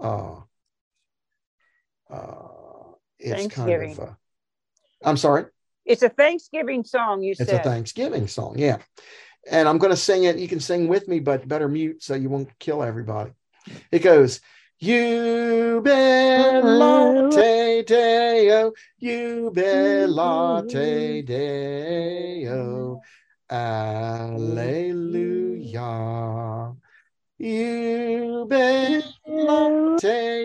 [0.00, 0.36] uh,
[2.10, 2.48] uh,
[3.18, 4.00] it's kind of.
[4.00, 4.12] Uh,
[5.04, 5.46] I'm sorry.
[5.84, 7.22] It's a Thanksgiving song.
[7.22, 8.54] You it's said it's a Thanksgiving song.
[8.58, 8.78] Yeah,
[9.50, 10.38] and I'm going to sing it.
[10.38, 13.32] You can sing with me, but better mute so you won't kill everybody.
[13.90, 14.40] It goes.
[14.80, 15.88] Jubilate
[17.86, 20.68] Deo, Jubilate
[21.26, 23.00] Deo,
[23.50, 24.74] Alleluia.
[27.40, 29.04] Jubilate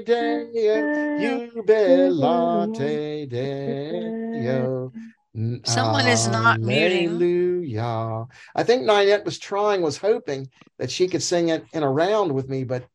[0.05, 4.91] Deo, Jubilate Deo.
[5.65, 7.09] Someone is not muting.
[7.09, 8.25] Hallelujah.
[8.55, 12.31] I think Ninette was trying, was hoping that she could sing it in a round
[12.33, 12.85] with me, but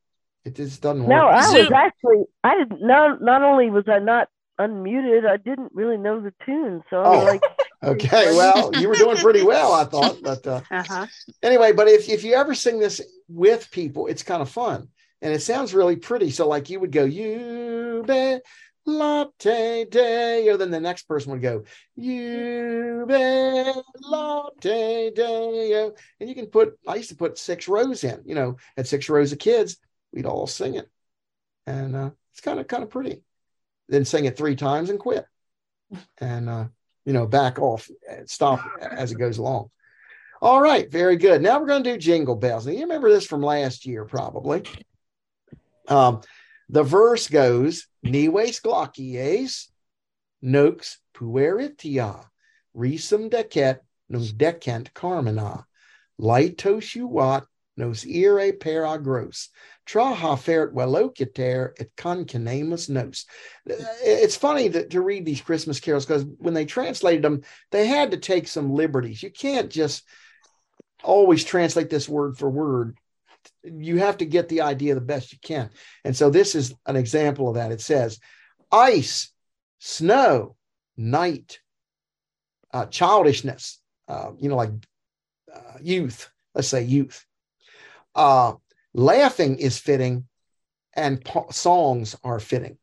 [0.45, 1.11] it just doesn't work.
[1.11, 4.29] No, I was actually I didn't not not only was I not
[4.61, 6.85] unmuted, I didn't really know the tune.
[6.91, 7.27] So I was Oh.
[7.27, 7.43] like
[7.83, 10.23] Okay, well, you were doing pretty well, I thought.
[10.23, 11.07] But uh, Uh-huh.
[11.43, 14.89] anyway, but if, if you ever sing this with people, it's kind of fun
[15.23, 16.31] and it sounds really pretty.
[16.31, 18.39] So, like, you would go, You be
[18.87, 20.57] latte deo.
[20.57, 21.65] Then the next person would go,
[21.97, 23.73] You be
[24.03, 25.95] latte deo.
[26.21, 29.09] And you can put, I used to put six rows in, you know, had six
[29.09, 29.77] rows of kids,
[30.13, 30.89] we'd all sing it.
[31.67, 33.23] And uh, it's kind of, kind of pretty.
[33.89, 35.27] Then sing it three times and quit.
[36.19, 36.65] And, uh,
[37.09, 39.71] you know, back off, uh, stop as it goes along.
[40.43, 41.41] All right, very good.
[41.41, 42.67] Now we're going to do jingle bells.
[42.67, 44.63] Now you remember this from last year, probably.
[45.89, 46.21] Um,
[46.69, 49.69] the verse goes, Nives glaucies,
[50.43, 52.27] nox pueritia,
[52.77, 53.79] risum decet,
[54.11, 55.65] nos decent carmina,
[56.21, 57.47] litos uat,
[57.79, 59.49] nos ire paragros,
[59.89, 63.25] traha fert velociter et concanemus nos.
[63.67, 68.11] It's funny to, to read these Christmas carols because when they translated them, they had
[68.11, 69.23] to take some liberties.
[69.23, 70.05] You can't just
[71.03, 72.99] always translate this word for word.
[73.65, 75.71] You have to get the idea the best you can.
[76.05, 77.73] And so this is an example of that.
[77.73, 78.21] It says
[78.71, 79.33] ice,
[79.79, 80.57] snow,
[80.97, 81.61] night,
[82.75, 84.71] uh, childishness, uh, you know, like
[85.55, 87.25] uh, youth, let's say youth.
[88.15, 88.55] Uh,
[88.95, 90.27] laughing is fitting
[90.95, 92.79] and po- songs are fitting.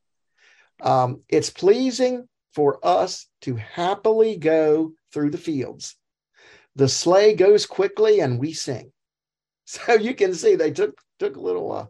[0.81, 5.95] Um, it's pleasing for us to happily go through the fields.
[6.75, 8.91] The sleigh goes quickly and we sing.
[9.67, 11.87] So you can see they took took a little uh,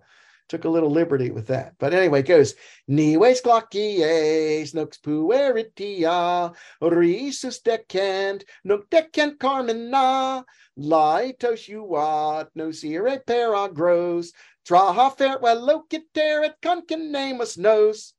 [0.48, 1.74] took a little liberty with that.
[1.80, 2.56] But anyway, it goes
[2.88, 10.46] Nives glaucies, nux pueritia, risus decant, nunc decant carmina,
[10.78, 14.32] litos uat, nos ire paragros,
[14.68, 18.14] traha fert velociter et concanemus nos.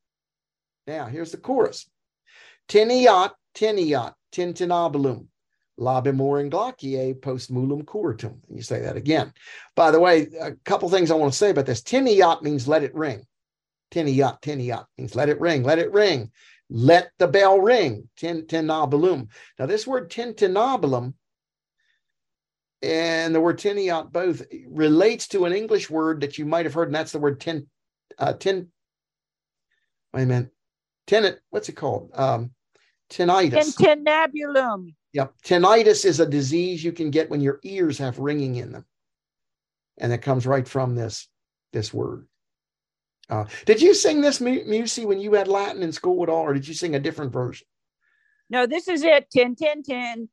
[0.87, 1.89] Now here's the chorus.
[2.68, 5.27] Tiniat, tiniat, tintinnabulum.
[5.79, 8.39] Labimor and glaucie post mulum curatum.
[8.49, 9.33] You say that again.
[9.74, 11.83] By the way, a couple things I want to say about this.
[11.83, 13.27] Tiniat means let it ring.
[13.93, 16.31] Tiniat, tiniat means let it ring, let it ring.
[16.68, 18.09] Let the bell ring.
[18.16, 19.29] Tin tinabulum.
[19.59, 21.14] Now, this word tintinnabulum
[22.83, 26.89] and the word tiniat both relates to an English word that you might have heard,
[26.89, 27.66] and that's the word tin,
[28.18, 28.68] uh, tin.
[30.12, 30.51] Wait a minute.
[31.07, 32.11] Tenant, what's it called?
[32.14, 32.51] Um,
[33.11, 33.77] tinnitus.
[33.77, 34.95] Tintinnabulum.
[35.17, 35.33] Yep.
[35.43, 38.85] Tinnitus is a disease you can get when your ears have ringing in them.
[39.97, 41.27] And it comes right from this,
[41.73, 42.27] this word.
[43.31, 46.43] Uh, did you sing this, Mu- Musi, when you had Latin in school at all,
[46.43, 47.67] or did you sing a different version?
[48.51, 49.31] No, this is it.
[49.31, 50.29] Tin, tin, tin.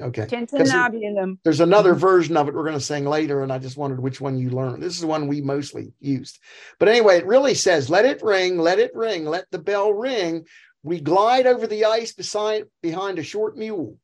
[0.00, 0.22] Okay.
[0.22, 1.36] Tintinnabulum.
[1.44, 4.22] There's another version of it we're going to sing later, and I just wondered which
[4.22, 4.82] one you learned.
[4.82, 6.38] This is the one we mostly used.
[6.78, 10.46] But anyway, it really says, let it ring, let it ring, let the bell ring.
[10.82, 13.98] We glide over the ice beside behind a short mule.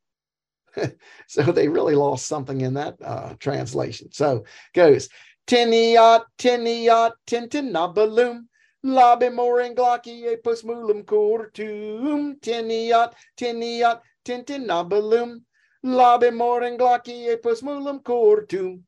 [1.27, 4.13] so they really lost something in that uh, translation.
[4.13, 4.45] So
[4.75, 5.09] goes
[5.51, 8.47] Tiniat, tiniat, tintinabaloom.
[8.85, 12.39] Labe moring glocky e post mulum cortum.
[12.41, 15.41] Tiniat, tiniat, tintinabaloom.
[15.83, 18.83] Labe moring glocky e post mulum cortum.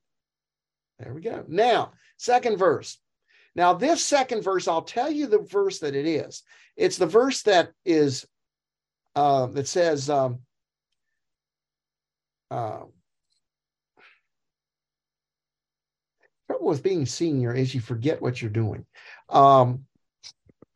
[1.01, 1.45] There we go.
[1.49, 2.99] Now, second verse.
[3.57, 6.45] Now, this second verse, I'll tell you the verse that it is.
[6.77, 8.25] It's the verse that is
[9.17, 10.39] uh, that says, um,
[12.53, 12.85] uh,
[16.49, 18.85] trouble with being senior is you forget what you're doing.
[19.31, 19.87] Um,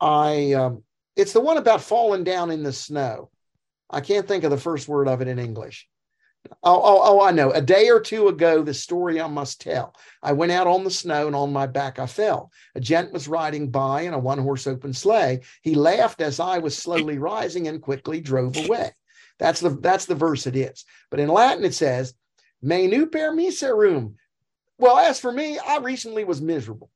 [0.01, 0.83] I um,
[1.15, 3.29] it's the one about falling down in the snow.
[3.89, 5.87] I can't think of the first word of it in English.
[6.63, 7.51] Oh, oh, oh, I know.
[7.51, 9.93] A day or two ago, the story I must tell.
[10.23, 12.51] I went out on the snow and on my back I fell.
[12.73, 15.41] A gent was riding by in a one horse open sleigh.
[15.61, 18.93] He laughed as I was slowly rising and quickly drove away.
[19.39, 20.85] That's the that's the verse it is.
[21.09, 22.13] But in Latin it says,
[22.61, 24.15] "Me nu per miserum."
[24.79, 26.91] Well, as for me, I recently was miserable.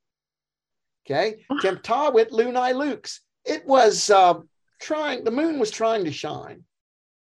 [1.04, 3.20] Okay, temptavit lunae lux.
[3.44, 4.34] It was uh,
[4.80, 5.24] trying.
[5.24, 6.64] The moon was trying to shine.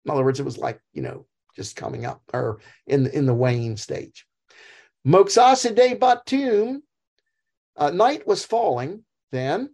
[0.06, 3.26] In other words, it was like you know just coming up or in the, in
[3.26, 4.26] the wane stage.
[5.06, 6.84] Moxaside batum.
[7.76, 9.70] Uh, night was falling then.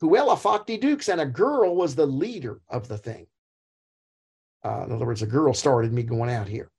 [0.00, 3.26] Puella Fakti Dukes, and a girl was the leader of the thing.
[4.64, 6.70] Uh, in other words, a girl started me going out here.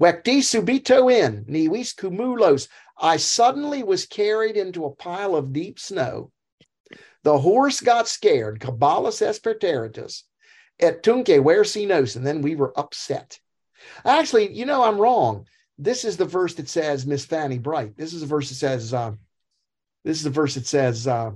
[0.00, 2.68] Wekti subito in, niwis cumulos.
[2.98, 6.30] I suddenly was carried into a pile of deep snow.
[7.22, 10.22] The horse got scared, Caballus esperteritus,
[10.78, 13.40] et tunque versinos, and then we were upset.
[14.04, 15.46] Actually, you know, I'm wrong.
[15.78, 17.96] This is the verse that says Miss Fanny Bright.
[17.96, 19.12] This is a verse that says, uh,
[20.04, 21.32] this is a verse that says, uh,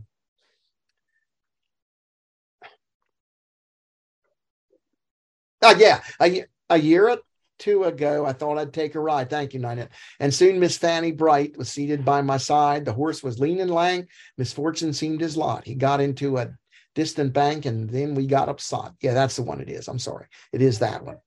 [5.62, 6.00] Oh, yeah.
[6.20, 7.18] A, a year or
[7.58, 9.30] two ago, I thought I'd take a ride.
[9.30, 9.88] Thank you, Nina.
[10.18, 12.84] And soon Miss Fanny Bright was seated by my side.
[12.84, 14.08] The horse was lean and lang.
[14.38, 15.66] Misfortune seemed his lot.
[15.66, 16.50] He got into a
[16.94, 18.92] distant bank and then we got upside.
[19.00, 19.88] Yeah, that's the one it is.
[19.88, 20.26] I'm sorry.
[20.52, 21.18] It is that one.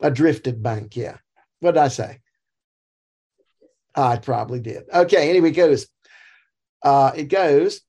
[0.00, 0.96] A drifted bank.
[0.96, 1.16] Yeah.
[1.60, 2.20] What did I say?
[3.94, 4.84] I probably did.
[4.92, 5.28] Okay.
[5.28, 5.88] Anyway, it goes.
[6.82, 7.80] Uh, it goes.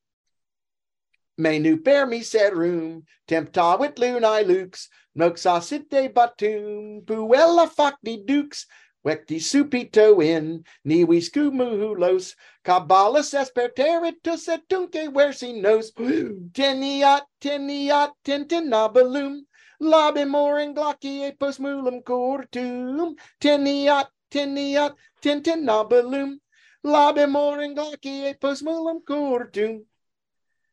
[1.40, 8.66] Me nu per mi serum, temptavit lunae lux, noxasite batum, puella facti dux,
[9.06, 12.36] vecti supito in, nivis cumulos,
[12.66, 15.94] caballus esperteritus et tunque versinos,
[16.58, 19.40] teniat, teniat, tentinabalum,
[19.80, 26.36] labimor in gloccie post mulum cortum, teniat, teniat, tentinabalum,
[26.84, 29.86] labimor in gloccie post mulum cortum.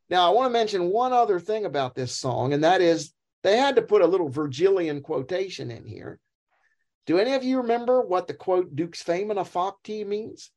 [0.08, 3.56] Now, I want to mention one other thing about this song, and that is they
[3.56, 6.20] had to put a little Virgilian quotation in here.
[7.06, 10.50] Do any of you remember what the quote Dux Femina Facti means?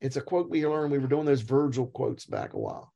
[0.00, 0.92] It's a quote we learned.
[0.92, 2.92] We were doing those Virgil quotes back a while.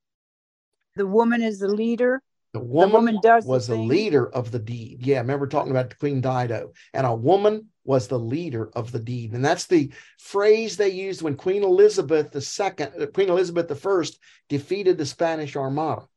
[0.97, 2.23] The woman is the leader.
[2.53, 3.89] The woman, woman does was the thing.
[3.89, 5.07] leader of the deed.
[5.07, 8.99] Yeah, I remember talking about Queen Dido, and a woman was the leader of the
[8.99, 14.05] deed, and that's the phrase they used when Queen Elizabeth II, uh, Queen Elizabeth I,
[14.49, 16.09] defeated the Spanish Armada.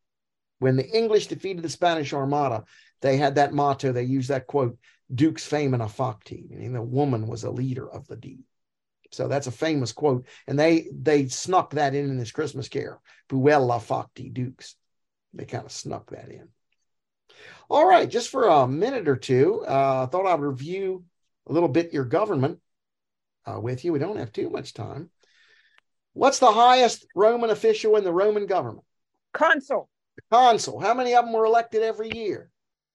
[0.57, 2.63] When the English defeated the Spanish Armada,
[3.01, 3.91] they had that motto.
[3.91, 4.77] They used that quote,
[5.13, 8.43] "Dux Femina Facti," meaning the woman was a leader of the deed.
[9.11, 12.99] So that's a famous quote, and they they snuck that in in this Christmas care,
[13.29, 14.75] "Puella Facti Dux."
[15.33, 16.49] They kind of snuck that in.
[17.69, 21.05] All right, just for a minute or two, uh, I thought I'd review
[21.47, 22.59] a little bit your government
[23.45, 23.93] uh, with you.
[23.93, 25.09] We don't have too much time.
[26.13, 28.85] What's the highest Roman official in the Roman government?
[29.33, 29.89] Consul.
[30.31, 30.79] Consul.
[30.79, 32.51] How many of them were elected every year?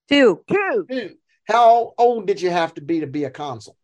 [0.08, 0.44] Two.
[0.48, 0.86] Two.
[0.88, 1.14] Two.
[1.48, 3.76] How old did you have to be to be a consul?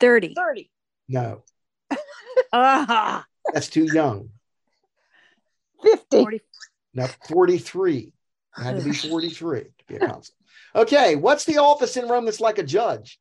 [0.00, 0.34] 30.
[0.34, 0.70] 30.
[1.08, 1.42] No,
[2.52, 4.30] Ah, that's too young.
[5.82, 6.16] 50.
[6.18, 6.40] 40.
[6.94, 8.12] No, 43.
[8.56, 10.34] I had to be 43 to be a consul.
[10.74, 13.18] Okay, what's the office in Rome that's like a judge?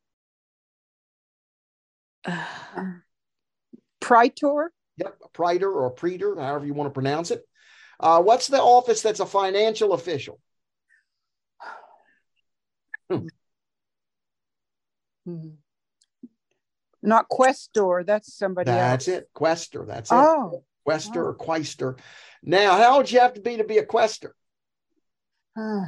[2.26, 2.44] Uh,
[4.00, 4.72] Praetor.
[4.98, 7.48] Yep, a praetor or a praetor, however you want to pronounce it.
[8.00, 10.40] Uh, what's the office that's a financial official?
[15.24, 15.50] Hmm.
[17.04, 18.04] Not questor.
[18.04, 19.18] That's somebody That's else.
[19.20, 19.86] it, questor.
[19.86, 20.16] That's it.
[20.16, 20.64] Oh.
[20.86, 21.30] Questor wow.
[21.30, 21.98] or Questor.
[22.44, 24.36] Now, how old you have to be to be a Questor?
[25.56, 25.84] hmm.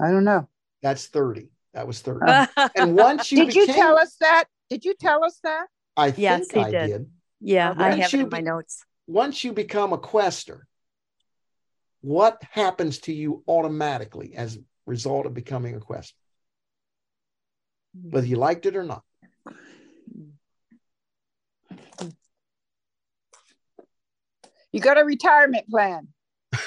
[0.00, 0.48] I don't know.
[0.82, 1.50] That's 30.
[1.74, 2.48] That was 30.
[2.76, 4.44] and once you Did became, you tell us that?
[4.68, 5.66] Did you tell us that?
[5.96, 6.86] I think yes, I did.
[6.86, 7.10] did.
[7.40, 8.84] Yeah, once I have it in my notes.
[9.06, 10.66] Once you become a questor,
[12.00, 16.16] what happens to you automatically as a result of becoming a questor?
[17.94, 19.02] Whether you liked it or not.
[24.72, 26.08] You got a retirement plan.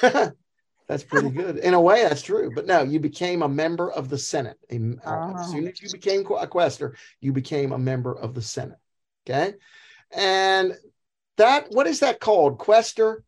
[0.00, 1.58] that's pretty good.
[1.58, 2.52] In a way, that's true.
[2.54, 4.56] But no, you became a member of the Senate.
[4.70, 5.34] Uh, oh.
[5.38, 8.78] As soon as you became a questor, you became a member of the Senate.
[9.28, 9.54] Okay.
[10.14, 10.74] And
[11.36, 12.58] that, what is that called?
[12.58, 13.24] Questor,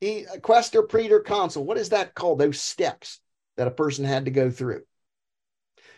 [0.00, 1.64] e, questor, praetor, consul.
[1.64, 2.40] What is that called?
[2.40, 3.20] Those steps
[3.56, 4.82] that a person had to go through.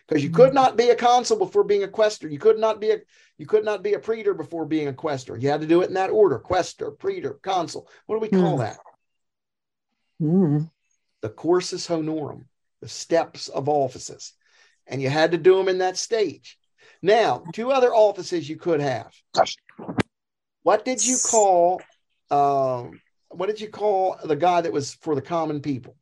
[0.08, 2.28] Because you could not be a consul before being a questor.
[2.28, 2.98] You could not be a
[3.36, 5.36] you could not be a praetor before being a questor.
[5.36, 7.88] You had to do it in that order: questor, praetor, consul.
[8.06, 8.62] What do we call Hmm.
[8.62, 8.78] that?
[10.20, 10.70] Mm.
[11.20, 12.46] the cursus honorum,
[12.80, 14.32] the steps of offices.
[14.86, 16.58] And you had to do them in that stage.
[17.02, 19.12] Now, two other offices you could have.
[20.62, 21.82] What did you call
[22.30, 25.96] um, what did you call the guy that was for the common people?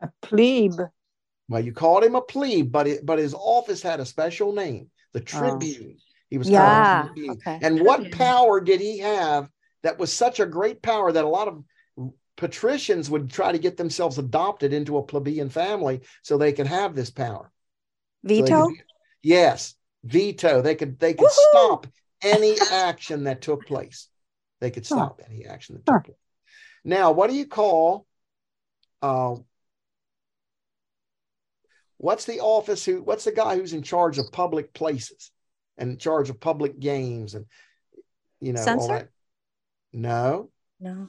[0.00, 0.80] A plebe.
[1.48, 4.90] Well, you called him a plebe, but it, but his office had a special name,
[5.12, 5.24] the Oh.
[5.26, 5.98] tribune.
[6.30, 7.08] He was Yeah.
[7.08, 7.30] called the.
[7.32, 7.58] Okay.
[7.60, 9.50] And what power did he have
[9.82, 11.64] that was such a great power that a lot of
[12.36, 16.94] patricians would try to get themselves adopted into a plebeian family so they could have
[16.94, 17.50] this power?
[18.32, 18.68] So could Veto?
[19.22, 19.74] yes,
[20.04, 20.62] veto.
[20.62, 21.48] They could they could Woohoo!
[21.50, 21.86] stop
[22.22, 24.08] any action that took place.
[24.60, 24.96] They could Huh.
[24.96, 26.02] stop any action that took Huh.
[26.04, 26.16] place.
[26.84, 28.06] Now, what do you call
[29.02, 29.36] uh,
[32.00, 35.30] what's the office who what's the guy who's in charge of public places
[35.76, 37.44] and in charge of public games and
[38.40, 39.08] you know all that?
[39.92, 41.08] No, No.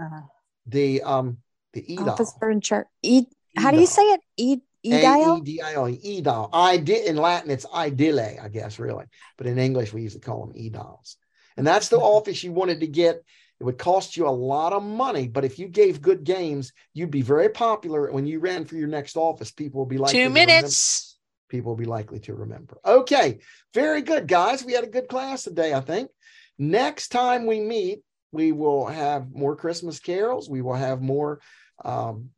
[0.00, 0.22] Uh,
[0.66, 1.38] the um
[1.72, 2.08] the edile.
[2.08, 2.86] Officer in charge.
[3.02, 3.26] E-
[3.56, 4.20] how do you say it?
[4.36, 5.38] E- Edile?
[5.38, 6.50] A-E-D-I-L, edile.
[6.52, 9.06] I did in Latin, it's idile, I guess, really.
[9.38, 11.16] But in English, we usually call them ediles.
[11.56, 13.22] And that's the office you wanted to get.
[13.60, 17.10] It would cost you a lot of money, but if you gave good games, you'd
[17.10, 18.10] be very popular.
[18.10, 21.18] When you ran for your next office, people will be like Two minutes.
[21.48, 22.78] people will be likely to remember.
[22.84, 23.38] Okay,
[23.72, 24.64] very good, guys.
[24.64, 26.10] We had a good class today, I think.
[26.58, 28.00] Next time we meet,
[28.32, 30.50] we will have more Christmas carols.
[30.50, 31.40] We will have more
[31.84, 32.30] um,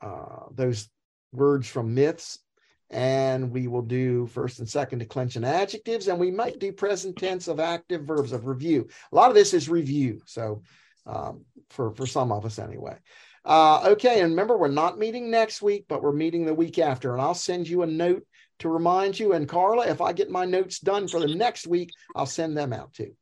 [0.00, 0.88] uh, those
[1.32, 2.38] words from myths,
[2.90, 7.48] and we will do first and second declension adjectives, and we might do present tense
[7.48, 8.88] of active verbs of review.
[9.12, 10.62] A lot of this is review, so
[11.06, 12.96] um, for for some of us anyway.
[13.44, 17.12] Uh, okay, and remember, we're not meeting next week, but we're meeting the week after,
[17.12, 18.26] and I'll send you a note
[18.58, 19.34] to remind you.
[19.34, 22.72] And Carla, if I get my notes done for the next week, I'll send them
[22.72, 23.14] out too.